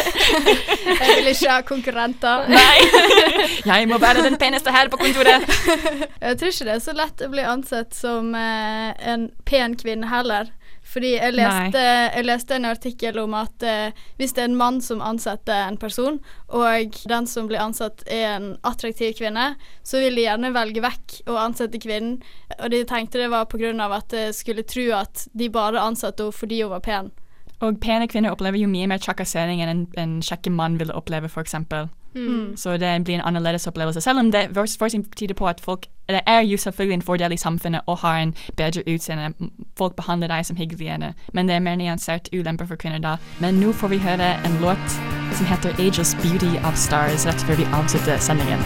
Jeg 1.00 1.16
vil 1.16 1.32
ikke 1.32 1.50
ha 1.50 1.60
konkurrenter. 1.66 2.46
Nei. 2.50 2.76
Jeg 3.70 3.90
må 3.90 3.98
være 4.02 4.24
den 4.26 4.38
peneste 4.40 4.74
her 4.74 4.90
på 4.92 5.00
kontoret. 5.00 5.46
Jeg 6.20 6.38
tror 6.38 6.52
ikke 6.52 6.68
det 6.68 6.76
er 6.76 6.84
så 6.84 6.94
lett 6.96 7.26
å 7.26 7.30
bli 7.32 7.46
ansett 7.46 7.96
som 7.96 8.34
eh, 8.38 8.94
en 9.12 9.30
pen 9.48 9.76
kvinne 9.80 10.10
heller. 10.10 10.52
Fordi 10.90 11.12
jeg 11.14 11.34
leste, 11.36 11.82
jeg 12.16 12.26
leste 12.26 12.56
en 12.56 12.66
artikkel 12.66 13.20
om 13.22 13.34
at 13.38 13.62
eh, 13.66 13.96
hvis 14.18 14.34
det 14.34 14.42
er 14.42 14.48
en 14.50 14.58
mann 14.58 14.80
som 14.82 15.02
ansetter 15.04 15.68
en 15.68 15.78
person, 15.78 16.18
og 16.48 16.98
den 17.10 17.28
som 17.30 17.46
blir 17.50 17.62
ansatt 17.62 18.02
er 18.10 18.26
en 18.34 18.48
attraktiv 18.66 19.14
kvinne, 19.20 19.52
så 19.86 20.02
vil 20.02 20.18
de 20.18 20.26
gjerne 20.26 20.50
velge 20.56 20.82
vekk 20.82 21.20
å 21.30 21.38
ansette 21.44 21.78
kvinnen. 21.82 22.18
Og 22.58 22.74
de 22.74 22.82
tenkte 22.90 23.22
det 23.22 23.30
var 23.30 23.46
pga. 23.50 23.70
at 23.94 24.10
de 24.10 24.32
skulle 24.34 24.66
tro 24.66 24.90
at 24.98 25.28
de 25.32 25.48
bare 25.48 25.80
ansatte 25.80 26.24
henne 26.26 26.34
fordi 26.34 26.62
hun 26.62 26.74
var 26.74 26.82
pen. 26.84 27.10
Og 27.60 27.76
pene 27.80 28.08
kvinner 28.08 28.32
opplever 28.32 28.58
jo 28.58 28.68
mye 28.72 28.88
mer 28.88 28.98
trakassering 28.98 29.60
enn 29.60 29.70
en, 29.70 29.86
en 30.00 30.20
kjekke 30.24 30.50
mann 30.50 30.78
ville 30.80 30.96
oppleve, 30.96 31.28
f.eks. 31.28 31.54
Mm. 32.14 32.56
Så 32.56 32.76
det 32.80 33.04
blir 33.04 33.18
en 33.18 33.26
annerledes 33.28 33.68
opplevelse. 33.68 34.00
Selv 34.00 34.18
om 34.18 34.30
det 34.32 34.48
tyder 35.16 35.36
på 35.36 35.46
at 35.46 35.60
folk 35.60 35.86
Det 36.10 36.20
er 36.26 36.40
jo 36.40 36.56
selvfølgelig 36.56 36.94
en 36.94 37.02
fordel 37.02 37.32
i 37.32 37.36
samfunnet 37.36 37.86
å 37.86 37.94
ha 38.02 38.16
en 38.18 38.34
bedre 38.56 38.82
utseende. 38.86 39.50
Folk 39.78 39.96
behandler 39.96 40.28
deg 40.28 40.46
som 40.46 40.56
hyggeligere, 40.56 41.12
men 41.32 41.48
det 41.48 41.54
er 41.56 41.64
mer 41.64 41.76
nyansert 41.76 42.28
ulemper 42.32 42.66
for 42.66 42.76
kvinner 42.76 42.98
da. 42.98 43.16
Men 43.40 43.60
nå 43.60 43.72
får 43.72 43.88
vi 43.94 43.98
høre 43.98 44.34
en 44.44 44.58
låt 44.60 44.98
som 45.36 45.46
heter 45.46 45.70
'Ageless 45.78 46.14
Beauty 46.22 46.56
of 46.58 46.74
Stars' 46.74 47.26
rett 47.26 47.40
før 47.46 47.56
vi 47.56 47.64
avslutter 47.72 48.18
sendingen. 48.18 48.60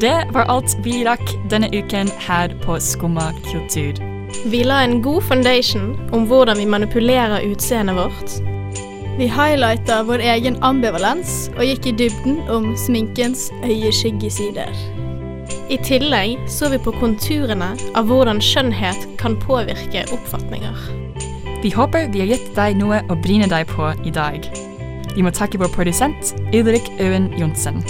Det 0.00 0.24
var 0.32 0.44
alt 0.48 0.76
vi 0.84 1.04
rakk 1.04 1.34
denne 1.50 1.68
uken 1.76 2.08
her 2.08 2.48
på 2.64 2.78
Skumma 2.80 3.32
kultur. 3.52 4.09
Vi 4.44 4.62
la 4.64 4.82
en 4.84 5.02
god 5.02 5.22
foundation 5.22 5.92
om 6.12 6.24
hvordan 6.30 6.58
vi 6.58 6.66
manipulerer 6.66 7.44
utseendet 7.44 7.96
vårt. 7.96 8.38
Vi 9.18 9.26
highlighta 9.26 10.02
vår 10.02 10.22
egen 10.24 10.56
ambivalens 10.62 11.50
og 11.58 11.64
gikk 11.66 11.90
i 11.90 11.92
dybden 11.98 12.40
om 12.48 12.70
sminkens 12.78 13.50
øyeskyggesider. 13.64 14.72
I 15.70 15.76
tillegg 15.84 16.48
så 16.50 16.70
vi 16.72 16.78
på 16.82 16.94
konturene 16.98 17.74
av 17.98 18.08
hvordan 18.08 18.40
skjønnhet 18.42 19.06
kan 19.20 19.36
påvirke 19.42 20.06
oppfatninger. 20.14 20.80
Vi 21.62 21.70
håper 21.74 22.08
vi 22.14 22.24
har 22.24 22.32
gitt 22.32 22.50
deg 22.56 22.78
noe 22.80 23.02
å 23.12 23.18
bryne 23.20 23.50
deg 23.50 23.68
på 23.68 23.92
i 24.06 24.14
dag. 24.14 24.46
Vi 25.14 25.26
må 25.26 25.34
takke 25.34 25.60
vår 25.60 25.72
produsent 25.74 26.32
Ulrik 26.54 26.88
Øen 27.02 27.28
Johnsen. 27.38 27.82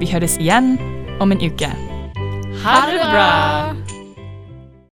Vi 0.00 0.08
høres 0.08 0.38
igjen 0.40 0.78
om 1.20 1.34
en 1.34 1.42
uke. 1.42 1.68
Ha 2.62 2.78
det 2.88 3.02
bra! 3.02 4.01